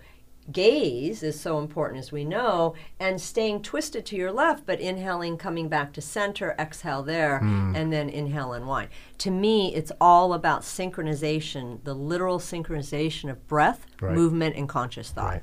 gaze 0.50 1.22
is 1.22 1.38
so 1.38 1.58
important 1.58 2.00
as 2.00 2.10
we 2.10 2.24
know 2.24 2.74
and 2.98 3.20
staying 3.20 3.62
twisted 3.62 4.04
to 4.04 4.16
your 4.16 4.32
left 4.32 4.66
but 4.66 4.80
inhaling 4.80 5.36
coming 5.36 5.68
back 5.68 5.92
to 5.92 6.00
center 6.00 6.54
exhale 6.58 7.02
there 7.02 7.36
and 7.38 7.92
then 7.92 8.08
inhale 8.08 8.52
and 8.52 8.66
wind 8.66 8.88
to 9.18 9.30
me 9.30 9.72
it's 9.74 9.92
all 10.00 10.32
about 10.32 10.62
synchronization 10.62 11.82
the 11.84 11.94
literal 11.94 12.38
synchronization 12.40 13.30
of 13.30 13.46
breath 13.46 13.86
Right. 14.00 14.14
movement 14.14 14.56
and 14.56 14.68
conscious 14.68 15.10
thought 15.10 15.42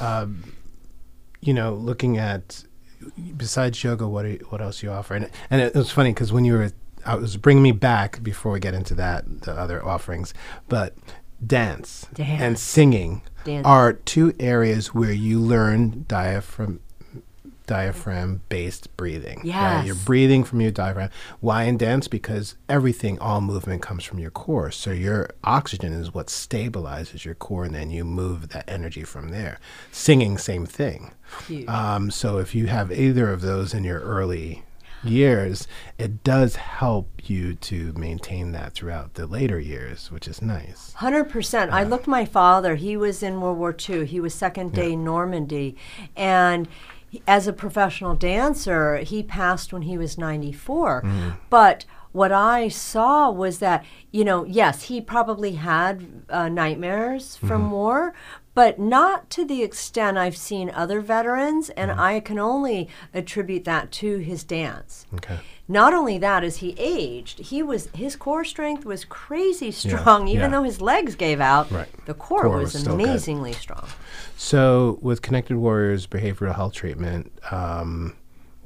Um, 0.00 0.54
you 1.40 1.52
know, 1.54 1.74
looking 1.74 2.16
at 2.18 2.64
besides 3.36 3.82
yoga, 3.84 4.08
what 4.08 4.24
are, 4.24 4.30
you- 4.30 4.46
what 4.48 4.60
else 4.60 4.82
you 4.82 4.90
offer? 4.90 5.14
And 5.14 5.30
and 5.50 5.60
it 5.60 5.74
was 5.74 5.90
funny 5.90 6.10
because 6.12 6.32
when 6.32 6.44
you 6.44 6.54
were, 6.54 6.72
I 7.06 7.14
was 7.14 7.36
bringing 7.36 7.62
me 7.62 7.72
back 7.72 8.22
before 8.22 8.52
we 8.52 8.60
get 8.60 8.74
into 8.74 8.94
that 8.96 9.42
the 9.42 9.52
other 9.52 9.84
offerings, 9.84 10.34
but 10.68 10.94
dance, 11.44 12.06
Dance. 12.14 12.42
and 12.42 12.58
singing 12.58 13.22
Dance. 13.44 13.66
are 13.66 13.92
two 13.92 14.34
areas 14.40 14.94
where 14.94 15.12
you 15.12 15.38
learn 15.40 16.04
diaphragm 16.08 16.80
diaphragm 17.66 18.40
based 18.48 18.96
breathing. 18.96 19.42
right? 19.76 19.86
You're 19.86 19.94
breathing 19.94 20.42
from 20.42 20.60
your 20.62 20.70
diaphragm. 20.70 21.10
Why 21.40 21.64
in 21.64 21.76
dance? 21.76 22.08
Because 22.08 22.54
everything, 22.68 23.18
all 23.18 23.42
movement 23.42 23.82
comes 23.82 24.04
from 24.04 24.18
your 24.18 24.30
core. 24.30 24.70
So 24.70 24.90
your 24.90 25.28
oxygen 25.44 25.92
is 25.92 26.14
what 26.14 26.28
stabilizes 26.28 27.24
your 27.26 27.34
core, 27.34 27.64
and 27.64 27.74
then 27.74 27.90
you 27.90 28.04
move 28.06 28.48
that 28.48 28.64
energy 28.68 29.04
from 29.04 29.28
there. 29.28 29.60
Singing, 29.92 30.38
same 30.38 30.64
thing. 30.64 31.12
Um, 31.68 32.10
so 32.10 32.38
if 32.38 32.54
you 32.54 32.68
have 32.68 32.90
either 32.90 33.30
of 33.30 33.42
those 33.42 33.74
in 33.74 33.84
your 33.84 34.00
early 34.00 34.62
years, 35.04 35.66
it 35.98 36.22
does 36.24 36.56
help 36.56 37.08
you 37.28 37.54
to 37.54 37.92
maintain 37.94 38.52
that 38.52 38.74
throughout 38.74 39.14
the 39.14 39.26
later 39.26 39.58
years, 39.58 40.10
which 40.10 40.28
is 40.28 40.42
nice. 40.42 40.92
Hundred 40.94 41.24
percent. 41.24 41.72
I 41.72 41.82
uh. 41.82 41.86
looked 41.86 42.06
my 42.06 42.24
father. 42.24 42.74
He 42.76 42.96
was 42.96 43.22
in 43.22 43.40
World 43.40 43.58
War 43.58 43.76
II. 43.88 44.06
He 44.06 44.20
was 44.20 44.34
second 44.34 44.72
day 44.72 44.96
Normandy, 44.96 45.76
and 46.16 46.68
he- 47.08 47.22
as 47.26 47.46
a 47.46 47.52
professional 47.52 48.14
dancer, 48.14 48.98
he 48.98 49.22
passed 49.22 49.72
when 49.72 49.82
he 49.82 49.96
was 49.98 50.18
ninety 50.18 50.52
mm-hmm. 50.52 51.30
But 51.50 51.84
what 52.18 52.32
I 52.32 52.68
saw 52.68 53.30
was 53.30 53.60
that 53.60 53.84
you 54.10 54.24
know, 54.24 54.44
yes, 54.44 54.84
he 54.84 55.00
probably 55.00 55.52
had 55.52 56.24
uh, 56.30 56.48
nightmares 56.48 57.36
from 57.36 57.70
war, 57.70 58.14
but 58.54 58.78
not 58.78 59.28
to 59.30 59.44
the 59.44 59.62
extent 59.62 60.16
I've 60.16 60.36
seen 60.36 60.70
other 60.70 61.00
veterans, 61.00 61.68
and 61.70 61.92
I 61.92 62.20
can 62.20 62.38
only 62.38 62.88
attribute 63.12 63.64
that 63.64 63.92
to 63.92 64.16
his 64.18 64.44
dance. 64.44 65.06
Okay. 65.14 65.38
Not 65.68 65.92
only 65.92 66.16
that, 66.18 66.42
as 66.42 66.56
he 66.56 66.74
aged, 66.78 67.38
he 67.38 67.62
was 67.62 67.88
his 67.94 68.16
core 68.16 68.44
strength 68.44 68.86
was 68.86 69.04
crazy 69.04 69.70
strong. 69.70 70.26
Even 70.26 70.50
yeah. 70.50 70.56
though 70.56 70.64
his 70.64 70.80
legs 70.80 71.14
gave 71.14 71.40
out, 71.40 71.70
Right. 71.70 71.88
the 72.06 72.14
core, 72.14 72.42
Core 72.42 72.58
was, 72.58 72.72
was 72.74 72.86
amazingly 72.86 73.52
strong. 73.52 73.86
So 74.36 74.98
with 75.02 75.20
Connected 75.20 75.58
Warriors 75.58 76.06
behavioral 76.06 76.54
health 76.54 76.72
treatment, 76.72 77.30
um, 77.50 78.16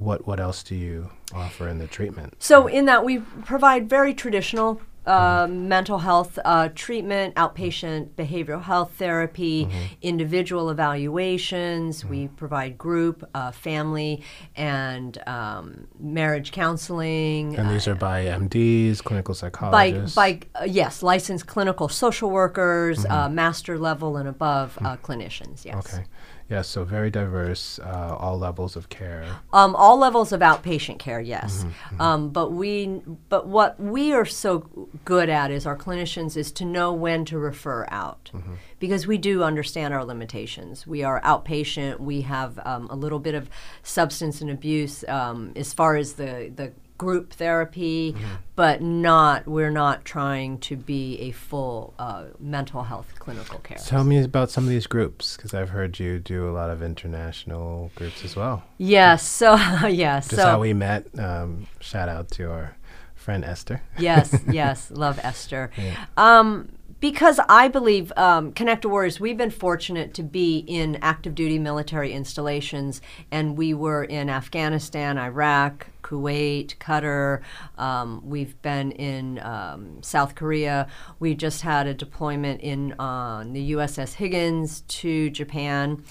what 0.02 0.26
what 0.26 0.40
else 0.40 0.62
do 0.62 0.74
you 0.74 1.10
offer 1.34 1.68
in 1.68 1.78
the 1.78 1.86
treatment? 1.86 2.34
So, 2.38 2.66
in 2.66 2.84
that, 2.86 3.04
we 3.04 3.18
provide 3.44 3.88
very 3.88 4.14
traditional 4.14 4.80
uh, 5.06 5.48
mental 5.50 5.98
health 5.98 6.38
uh, 6.44 6.68
treatment, 6.74 7.34
outpatient 7.34 8.10
behavioral 8.10 8.62
health 8.62 8.92
therapy, 8.96 9.68
individual 10.00 10.70
evaluations. 10.70 12.04
We 12.04 12.28
provide 12.28 12.78
group, 12.78 13.28
uh, 13.34 13.50
family, 13.50 14.22
and 14.54 15.20
um, 15.26 15.88
marriage 15.98 16.52
counseling. 16.52 17.56
And 17.56 17.68
these 17.70 17.88
are 17.88 17.96
by 17.96 18.26
MDs, 18.26 19.02
clinical 19.02 19.34
psychologists. 19.34 20.14
by 20.14 20.40
uh, 20.54 20.64
yes, 20.64 21.02
licensed 21.02 21.46
clinical 21.46 21.88
social 21.88 22.30
workers, 22.30 23.04
uh, 23.06 23.28
master 23.28 23.78
level 23.78 24.16
and 24.16 24.28
above 24.28 24.78
uh, 24.82 24.96
clinicians. 24.98 25.64
Yes. 25.64 25.94
okay. 25.94 26.04
Yes, 26.50 26.68
so 26.68 26.85
very 26.85 27.11
diverse, 27.11 27.78
uh, 27.78 28.16
all 28.18 28.38
levels 28.38 28.76
of 28.76 28.88
care. 28.88 29.24
Um, 29.52 29.74
all 29.74 29.96
levels 29.96 30.33
of 30.33 30.40
outpatient 30.40 30.98
care, 30.98 31.20
yes. 31.20 31.64
Um, 31.98 32.28
but 32.28 32.52
we, 32.52 33.00
but 33.28 33.46
what 33.46 33.81
we 33.81 34.12
are 34.12 34.26
so 34.26 34.88
good 35.05 35.31
at 35.31 35.50
is 35.50 35.64
our 35.66 35.76
clinicians 35.76 36.37
is 36.37 36.52
to 36.52 36.64
know 36.64 36.92
when 36.92 37.24
to 37.26 37.38
refer 37.38 37.87
out, 37.90 38.31
because 38.78 39.07
we 39.07 39.16
do 39.16 39.42
understand 39.42 39.94
our 39.94 40.05
limitations. 40.05 40.87
We 40.87 41.02
are 41.02 41.20
outpatient. 41.22 42.00
We 42.00 42.22
have 42.22 42.59
um, 42.66 42.87
a 42.90 42.96
little 42.96 43.18
bit 43.18 43.35
of 43.35 43.48
substance 43.83 44.40
and 44.40 44.50
abuse 44.50 45.05
um, 45.09 45.52
as 45.57 45.72
far 45.72 45.96
as 45.96 46.14
the 46.14 46.52
the 46.55 46.72
group 47.02 47.32
therapy, 47.32 48.14
but 48.54 48.80
not. 48.80 49.46
We're 49.48 49.72
not 49.72 50.04
trying 50.04 50.58
to 50.68 50.76
be 50.76 51.18
a 51.18 51.32
full 51.32 51.94
uh, 51.98 52.26
mental 52.38 52.84
health 52.84 53.12
clinical 53.18 53.58
care. 53.58 53.78
Tell 53.78 54.04
me 54.04 54.22
about 54.22 54.50
some 54.50 54.62
of 54.64 54.70
these 54.70 54.86
groups, 54.86 55.36
because 55.36 55.52
I've 55.52 55.70
heard 55.70 55.98
you 55.98 56.20
do 56.20 56.48
a 56.48 56.52
lot 56.52 56.70
of 56.70 56.80
international 56.80 57.90
groups 57.96 58.24
as 58.24 58.36
well. 58.36 58.62
yes. 58.78 59.26
So 59.26 59.54
yes. 59.88 60.28
Just 60.28 60.40
so 60.42 60.46
how 60.48 60.60
we 60.60 60.72
met. 60.74 61.06
Um, 61.18 61.66
shout 61.80 62.08
out 62.08 62.30
to 62.32 62.50
our 62.52 62.76
friend 63.16 63.44
Esther. 63.44 63.82
yes, 63.98 64.34
yes, 64.50 64.90
love 64.90 65.18
Esther. 65.22 65.70
Um, 66.16 66.68
because 67.02 67.40
I 67.48 67.66
believe 67.66 68.12
um, 68.16 68.52
Connected 68.52 68.88
Warriors, 68.88 69.18
we've 69.18 69.36
been 69.36 69.50
fortunate 69.50 70.14
to 70.14 70.22
be 70.22 70.58
in 70.68 70.96
active 71.02 71.34
duty 71.34 71.58
military 71.58 72.12
installations, 72.12 73.02
and 73.32 73.56
we 73.56 73.74
were 73.74 74.04
in 74.04 74.30
Afghanistan, 74.30 75.18
Iraq, 75.18 75.88
Kuwait, 76.02 76.76
Qatar. 76.76 77.40
Um, 77.76 78.22
we've 78.24 78.60
been 78.62 78.92
in 78.92 79.40
um, 79.40 80.00
South 80.00 80.36
Korea. 80.36 80.86
We 81.18 81.34
just 81.34 81.62
had 81.62 81.88
a 81.88 81.94
deployment 81.94 82.60
in 82.60 82.92
uh, 83.00 83.44
the 83.50 83.72
USS 83.72 84.14
Higgins 84.14 84.82
to 84.82 85.28
Japan. 85.30 86.04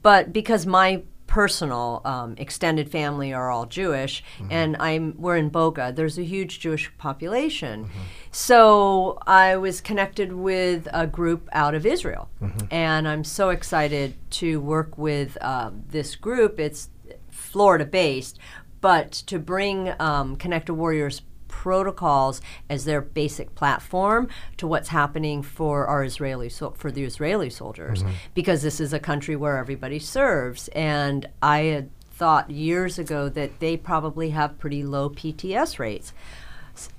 But 0.00 0.32
because 0.32 0.64
my 0.64 1.02
personal 1.32 2.02
um, 2.04 2.34
extended 2.36 2.90
family 2.90 3.32
are 3.32 3.50
all 3.50 3.64
Jewish, 3.64 4.22
and 4.50 4.76
I'm 4.78 5.14
we're 5.16 5.38
in 5.38 5.48
Boca. 5.48 5.90
There's 5.96 6.18
a 6.18 6.22
huge 6.24 6.60
Jewish 6.60 6.92
population, 6.98 7.88
so 8.30 9.18
I 9.26 9.56
was 9.56 9.80
connected 9.80 10.34
with 10.34 10.86
a 10.92 11.06
group 11.06 11.48
out 11.52 11.74
of 11.74 11.86
Israel, 11.86 12.28
and 12.70 13.08
I'm 13.08 13.24
so 13.24 13.48
excited 13.48 14.14
to 14.42 14.60
work 14.60 14.98
with 14.98 15.38
uh, 15.40 15.70
this 15.88 16.16
group. 16.16 16.60
It's 16.60 16.90
Florida 17.30 17.86
based, 17.86 18.38
but 18.82 19.10
to 19.12 19.38
bring 19.38 19.94
um, 19.98 20.36
Connected 20.36 20.74
Warriors 20.74 21.22
protocols 21.52 22.40
as 22.70 22.86
their 22.86 23.02
basic 23.02 23.54
platform 23.54 24.26
to 24.56 24.66
what's 24.66 24.88
happening 24.88 25.42
for 25.42 25.86
our 25.86 26.02
Israeli 26.02 26.48
so- 26.48 26.70
for 26.70 26.90
the 26.90 27.04
Israeli 27.04 27.50
soldiers. 27.50 28.02
Mm-hmm. 28.02 28.12
Because 28.34 28.62
this 28.62 28.80
is 28.80 28.92
a 28.94 28.98
country 28.98 29.36
where 29.36 29.58
everybody 29.58 29.98
serves. 29.98 30.68
And 30.68 31.28
I 31.42 31.58
had 31.74 31.90
thought 32.10 32.50
years 32.50 32.98
ago 32.98 33.28
that 33.28 33.60
they 33.60 33.76
probably 33.76 34.30
have 34.30 34.58
pretty 34.58 34.82
low 34.82 35.10
PTS 35.10 35.78
rates. 35.78 36.14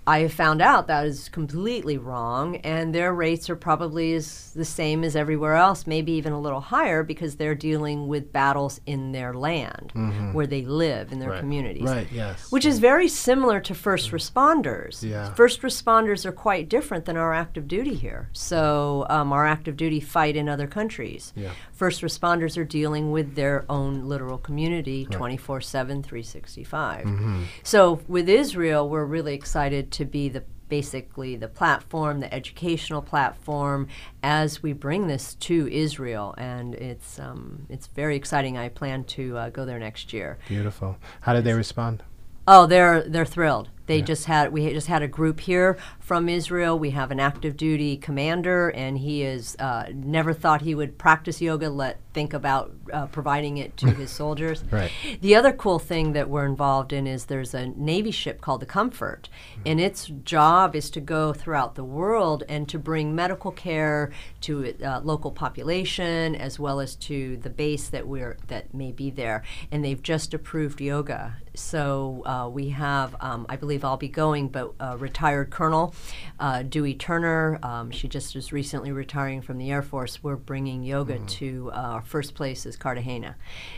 I 0.05 0.19
have 0.19 0.33
found 0.33 0.61
out 0.61 0.87
that 0.87 1.05
is 1.05 1.29
completely 1.29 1.97
wrong, 1.97 2.57
and 2.57 2.93
their 2.93 3.13
rates 3.13 3.49
are 3.49 3.55
probably 3.55 4.13
as 4.13 4.51
the 4.51 4.65
same 4.65 5.03
as 5.03 5.15
everywhere 5.15 5.55
else, 5.55 5.87
maybe 5.87 6.11
even 6.13 6.33
a 6.33 6.39
little 6.41 6.59
higher 6.59 7.03
because 7.03 7.35
they're 7.37 7.55
dealing 7.55 8.07
with 8.07 8.33
battles 8.33 8.81
in 8.85 9.13
their 9.13 9.33
land 9.33 9.91
where 10.33 10.45
they 10.47 10.63
live 10.63 11.11
in 11.13 11.19
their 11.19 11.29
Right. 11.29 11.39
communities 11.39 11.83
Right, 11.83 12.07
yes. 12.11 12.51
which 12.51 12.65
is 12.65 12.79
very 12.79 13.07
similar 13.07 13.59
to 13.61 13.73
first 13.73 14.11
responders. 14.11 15.03
Yeah. 15.03 15.33
First 15.33 15.61
responders 15.61 16.25
are 16.25 16.31
quite 16.33 16.67
different 16.67 17.05
than 17.05 17.15
our 17.15 17.33
active 17.33 17.67
duty 17.67 17.93
here. 17.95 18.27
So, 18.33 19.05
um, 19.09 19.31
our 19.31 19.45
active 19.45 19.77
duty 19.77 19.99
fight 20.01 20.35
in 20.35 20.49
other 20.49 20.67
countries. 20.67 21.31
Yeah. 21.35 21.51
First 21.71 22.01
responders 22.01 22.57
are 22.57 22.65
dealing 22.65 23.11
with 23.11 23.35
their 23.35 23.63
own 23.69 24.07
literal 24.09 24.37
community 24.37 25.05
24 25.05 25.61
7, 25.61 26.03
365. 26.03 27.05
Mm-hmm. 27.05 27.43
So, 27.63 28.01
with 28.07 28.27
Israel, 28.27 28.89
we're 28.89 29.05
really 29.05 29.33
excited 29.33 29.91
to 29.93 30.05
be 30.05 30.29
the 30.29 30.43
basically 30.69 31.35
the 31.35 31.47
platform, 31.47 32.19
the 32.19 32.33
educational 32.33 33.01
platform, 33.01 33.87
as 34.23 34.63
we 34.63 34.73
bring 34.73 35.07
this 35.07 35.35
to 35.35 35.67
Israel, 35.71 36.33
and 36.37 36.73
it's 36.75 37.19
um, 37.19 37.67
it's 37.69 37.87
very 37.87 38.15
exciting. 38.15 38.57
I 38.57 38.69
plan 38.69 39.03
to 39.05 39.37
uh, 39.37 39.49
go 39.49 39.65
there 39.65 39.79
next 39.79 40.13
year. 40.13 40.39
Beautiful. 40.47 40.97
How 41.21 41.33
did 41.33 41.43
they 41.43 41.53
respond? 41.53 42.03
Oh, 42.47 42.65
they're 42.65 43.03
they're 43.03 43.25
thrilled. 43.25 43.69
They 43.85 44.01
just 44.01 44.25
had 44.25 44.51
we 44.51 44.71
just 44.73 44.87
had 44.87 45.01
a 45.01 45.07
group 45.07 45.39
here 45.41 45.77
from 46.03 46.27
Israel. 46.27 46.77
We 46.77 46.89
have 46.89 47.11
an 47.11 47.19
active 47.19 47.55
duty 47.55 47.95
commander, 47.95 48.69
and 48.69 48.97
he 48.97 49.23
is 49.23 49.55
uh, 49.57 49.85
never 49.93 50.33
thought 50.33 50.61
he 50.61 50.75
would 50.75 50.97
practice 50.97 51.41
yoga. 51.41 51.69
Let 51.69 51.99
think 52.13 52.33
about 52.33 52.73
uh, 52.91 53.07
providing 53.07 53.57
it 53.57 53.75
to 53.77 53.89
his 53.89 54.11
soldiers. 54.21 54.63
Right. 54.69 54.91
The 55.21 55.35
other 55.35 55.53
cool 55.53 55.79
thing 55.79 56.13
that 56.13 56.29
we're 56.29 56.45
involved 56.45 56.91
in 56.91 57.07
is 57.07 57.25
there's 57.25 57.53
a 57.53 57.67
Navy 57.67 58.11
ship 58.11 58.41
called 58.41 58.61
the 58.61 58.65
Comfort, 58.65 59.29
and 59.65 59.79
its 59.79 60.11
job 60.25 60.75
is 60.75 60.89
to 60.91 60.99
go 60.99 61.31
throughout 61.31 61.75
the 61.75 61.85
world 61.85 62.43
and 62.49 62.67
to 62.67 62.77
bring 62.77 63.15
medical 63.15 63.51
care 63.51 64.11
to 64.41 64.73
uh, 64.83 64.99
local 65.03 65.31
population 65.31 66.35
as 66.35 66.59
well 66.59 66.81
as 66.81 66.95
to 66.95 67.37
the 67.37 67.49
base 67.49 67.87
that 67.87 68.05
we're 68.05 68.37
that 68.47 68.73
may 68.73 68.91
be 68.91 69.09
there. 69.09 69.41
And 69.71 69.85
they've 69.85 70.03
just 70.03 70.33
approved 70.33 70.81
yoga. 70.81 71.37
So 71.55 72.23
uh, 72.25 72.49
we 72.49 72.69
have, 72.69 73.15
um, 73.19 73.45
I 73.47 73.55
believe 73.55 73.85
I'll 73.85 73.97
be 73.97 74.07
going, 74.07 74.49
but 74.49 74.73
a 74.79 74.97
retired 74.97 75.51
Colonel 75.51 75.92
uh, 76.39 76.63
Dewey 76.63 76.93
Turner. 76.93 77.59
Um, 77.63 77.91
she 77.91 78.07
just 78.07 78.35
was 78.35 78.51
recently 78.51 78.91
retiring 78.91 79.41
from 79.41 79.57
the 79.57 79.71
Air 79.71 79.81
Force. 79.81 80.23
We're 80.23 80.35
bringing 80.35 80.83
yoga 80.83 81.19
to 81.19 81.71
uh, 81.73 81.77
our 81.77 82.01
first 82.01 82.35
place 82.35 82.65
is 82.65 82.75
Cartagena. 82.75 83.35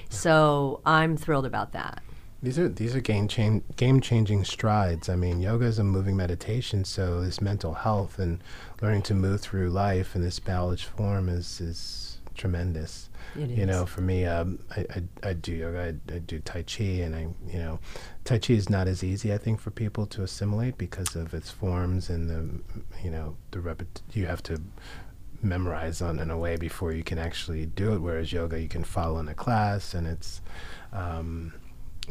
So 0.10 0.82
I'm 0.86 1.17
thrilled 1.17 1.45
about 1.45 1.73
that. 1.73 2.01
These 2.43 2.60
are 2.60 2.69
these 2.69 2.95
are 2.95 3.01
game 3.01 3.28
change 3.28 3.63
game 3.75 4.01
changing 4.01 4.43
strides. 4.43 5.10
I 5.10 5.15
mean, 5.15 5.41
yoga 5.41 5.65
is 5.65 5.80
a 5.80 5.84
moving 5.84 6.15
meditation, 6.15 6.84
so 6.86 7.21
this 7.21 7.41
mental 7.41 7.73
health 7.73 8.19
and 8.19 8.39
learning 8.82 9.01
to 9.04 9.15
move 9.15 9.41
through 9.41 9.69
life 9.71 10.15
in 10.15 10.21
this 10.21 10.39
balanced 10.39 10.86
form 10.86 11.28
is 11.28 11.60
is 11.60 12.19
tremendous. 12.36 13.10
It 13.38 13.50
You 13.50 13.65
know, 13.65 13.86
for 13.86 14.02
me, 14.02 14.26
um, 14.26 14.60
I, 14.76 14.86
I 14.95 15.30
I 15.30 15.34
do 15.34 15.54
yoga, 15.54 15.80
I, 15.80 16.13
I 16.13 16.19
do 16.19 16.39
tai 16.39 16.63
chi, 16.63 16.84
and 16.84 17.15
I 17.15 17.28
you 17.52 17.60
know, 17.60 17.80
tai 18.24 18.39
chi 18.39 18.54
is 18.54 18.69
not 18.69 18.88
as 18.88 19.04
easy 19.04 19.34
I 19.34 19.38
think 19.38 19.60
for 19.60 19.71
people 19.71 20.06
to 20.08 20.24
assimilate 20.24 20.78
because 20.78 21.15
of 21.15 21.34
its 21.34 21.52
forms 21.52 22.10
and 22.10 22.30
the 22.30 22.84
you 23.04 23.12
know 23.12 23.36
the 23.52 23.60
repet- 23.60 24.02
you 24.13 24.26
have 24.28 24.41
to 24.43 24.62
memorize 25.41 26.02
on 26.02 26.19
in 26.19 26.32
a 26.32 26.38
way 26.38 26.56
before 26.56 26.91
you 26.91 27.04
can 27.04 27.19
actually 27.19 27.65
do 27.65 27.93
it. 27.93 28.00
Whereas 28.00 28.32
yoga, 28.32 28.60
you 28.60 28.67
can 28.69 28.84
follow 28.84 29.19
in 29.19 29.28
a 29.28 29.36
class, 29.36 29.93
and 29.93 30.08
it's 30.08 30.41
um, 30.93 31.54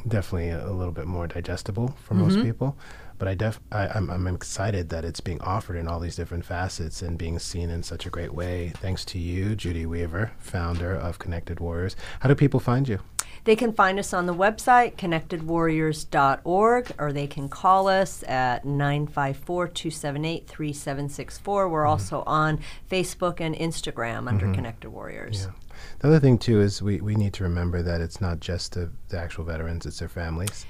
definitely 0.06 0.50
a, 0.50 0.66
a 0.66 0.72
little 0.72 0.92
bit 0.92 1.06
more 1.06 1.26
digestible 1.26 1.96
for 2.04 2.14
most 2.14 2.40
people. 2.42 2.76
But 3.18 3.28
I 3.28 3.34
def 3.34 3.60
I, 3.70 3.88
I'm, 3.88 4.10
I'm 4.10 4.26
excited 4.26 4.88
that 4.90 5.04
it's 5.04 5.20
being 5.20 5.40
offered 5.40 5.76
in 5.76 5.88
all 5.88 6.00
these 6.00 6.16
different 6.16 6.44
facets 6.44 7.02
and 7.02 7.16
being 7.16 7.38
seen 7.38 7.70
in 7.70 7.82
such 7.82 8.06
a 8.06 8.10
great 8.10 8.34
way. 8.34 8.72
Thanks 8.76 9.04
to 9.06 9.18
you, 9.18 9.54
Judy 9.54 9.86
Weaver, 9.86 10.32
founder 10.38 10.94
of 10.94 11.18
Connected 11.18 11.60
Warriors. 11.60 11.96
How 12.20 12.28
do 12.28 12.34
people 12.34 12.60
find 12.60 12.88
you? 12.88 13.00
They 13.44 13.56
can 13.56 13.74
find 13.74 13.98
us 13.98 14.14
on 14.14 14.24
the 14.24 14.34
website, 14.34 14.96
connectedwarriors.org, 14.96 16.92
or 16.98 17.12
they 17.12 17.26
can 17.26 17.50
call 17.50 17.88
us 17.88 18.22
at 18.24 18.64
954 18.64 19.68
278 19.68 20.48
3764. 20.48 21.68
We're 21.68 21.82
mm-hmm. 21.82 21.90
also 21.90 22.22
on 22.26 22.60
Facebook 22.90 23.40
and 23.40 23.54
Instagram 23.54 24.28
under 24.28 24.46
mm-hmm. 24.46 24.54
Connected 24.54 24.88
Warriors. 24.90 25.44
Yeah. 25.44 25.52
The 25.98 26.08
other 26.08 26.20
thing 26.20 26.38
too 26.38 26.60
is 26.60 26.80
we, 26.80 27.00
we 27.00 27.16
need 27.16 27.34
to 27.34 27.44
remember 27.44 27.82
that 27.82 28.00
it's 28.00 28.20
not 28.20 28.40
just 28.40 28.74
the, 28.74 28.90
the 29.08 29.18
actual 29.18 29.44
veterans; 29.44 29.84
it's 29.84 29.98
their 29.98 30.08
families. 30.08 30.64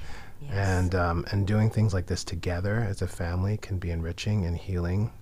Yes. 0.49 0.69
And 0.69 0.95
um, 0.95 1.25
and 1.33 1.47
doing 1.47 1.71
things 1.71 1.93
like 1.95 2.07
this 2.07 2.25
together 2.25 2.87
as 2.89 3.03
a 3.03 3.07
family 3.07 3.57
can 3.57 3.79
be 3.79 3.91
enriching 3.91 4.45
and 4.45 4.57
healing, 4.57 5.13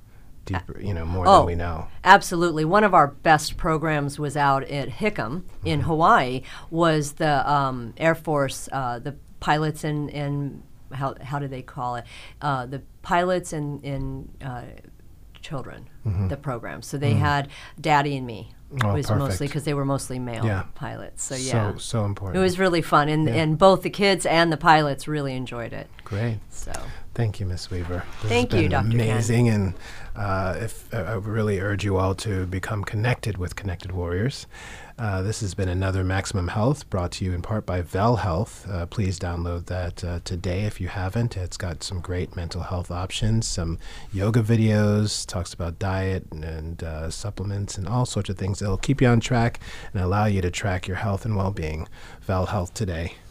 deeper, 0.44 0.80
you 0.80 0.92
know, 0.94 1.04
more 1.04 1.26
Oh. 1.26 1.38
than 1.38 1.46
we 1.46 1.54
know. 1.54 1.88
Absolutely. 2.04 2.64
One 2.64 2.84
of 2.84 2.94
our 2.94 3.08
best 3.08 3.56
programs 3.56 4.18
was 4.18 4.36
out 4.36 4.64
at 4.64 4.88
Hickam 4.88 5.44
in 5.64 5.80
Hawaii. 5.82 6.42
Was 6.70 7.12
the 7.14 7.50
um, 7.50 7.94
Air 7.96 8.14
Force, 8.14 8.68
uh, 8.72 8.98
the 8.98 9.14
pilots 9.40 9.84
and 9.84 10.10
and 10.10 10.62
how 10.92 11.14
how 11.22 11.38
do 11.38 11.48
they 11.48 11.62
call 11.62 11.96
it? 11.96 12.04
Uh, 12.40 12.66
the 12.66 12.82
pilots 13.02 13.52
and 13.52 13.82
and 13.84 14.28
uh, 14.42 14.62
children. 15.42 15.88
The 16.28 16.36
program. 16.36 16.82
So 16.82 16.98
they 16.98 17.14
had 17.14 17.48
Daddy 17.80 18.16
and 18.16 18.26
me. 18.26 18.52
Oh, 18.82 18.94
was 18.94 19.10
mostly 19.10 19.46
because 19.48 19.64
they 19.64 19.74
were 19.74 19.84
mostly 19.84 20.18
male 20.18 20.46
Yeah. 20.46 20.64
pilots. 20.74 21.22
So 21.22 21.34
yeah. 21.34 21.72
So 21.74 21.78
so 21.78 22.04
important. 22.06 22.38
It 22.38 22.42
was 22.42 22.58
really 22.58 22.80
fun, 22.80 23.10
and, 23.10 23.28
and 23.28 23.58
both 23.58 23.82
the 23.82 23.90
kids 23.90 24.24
and 24.24 24.50
the 24.50 24.56
pilots 24.56 25.06
really 25.06 25.34
enjoyed 25.36 25.74
it. 25.74 25.88
great. 26.04 26.38
So 26.48 26.72
Thank 27.14 27.38
you, 27.40 27.44
Miss 27.44 27.70
Weaver. 27.70 28.02
This 28.22 28.30
Thank 28.30 28.54
you, 28.54 28.70
Dr. 28.70 28.88
Ken. 28.88 29.00
Amazing, 29.00 29.48
and 29.50 29.74
uh, 30.16 30.56
if 30.58 30.92
uh, 30.94 30.96
I 30.96 31.12
really 31.16 31.60
urge 31.60 31.84
you 31.84 31.98
all 31.98 32.14
to 32.14 32.46
become 32.46 32.84
connected 32.84 33.36
with 33.36 33.54
Connected 33.54 33.92
Warriors. 33.92 34.46
Uh, 34.98 35.22
this 35.22 35.40
has 35.40 35.54
been 35.54 35.68
another 35.68 36.04
Maximum 36.04 36.48
Health, 36.48 36.88
brought 36.90 37.12
to 37.12 37.24
you 37.24 37.32
in 37.32 37.40
part 37.42 37.64
by 37.64 37.80
Vel 37.80 38.16
Health. 38.16 38.66
Uh, 38.68 38.86
please 38.86 39.18
download 39.18 39.66
that 39.66 40.04
uh, 40.04 40.20
today 40.22 40.64
if 40.64 40.80
you 40.80 40.88
haven't. 40.88 41.36
It's 41.36 41.56
got 41.56 41.82
some 41.82 42.00
great 42.00 42.36
mental 42.36 42.62
health 42.62 42.90
options, 42.90 43.46
some 43.46 43.78
yoga 44.12 44.42
videos, 44.42 45.26
talks 45.26 45.54
about 45.54 45.78
diet 45.78 46.26
and, 46.30 46.44
and 46.44 46.82
uh, 46.82 47.10
supplements, 47.10 47.78
and 47.78 47.88
all 47.88 48.04
sorts 48.04 48.28
of 48.28 48.36
things. 48.36 48.60
It'll 48.60 48.76
keep 48.76 49.00
you 49.00 49.08
on 49.08 49.20
track 49.20 49.60
and 49.92 50.02
allow 50.02 50.26
you 50.26 50.42
to 50.42 50.50
track 50.50 50.86
your 50.86 50.98
health 50.98 51.24
and 51.24 51.36
well-being. 51.36 51.88
Vel 52.20 52.46
Health 52.46 52.74
today. 52.74 53.14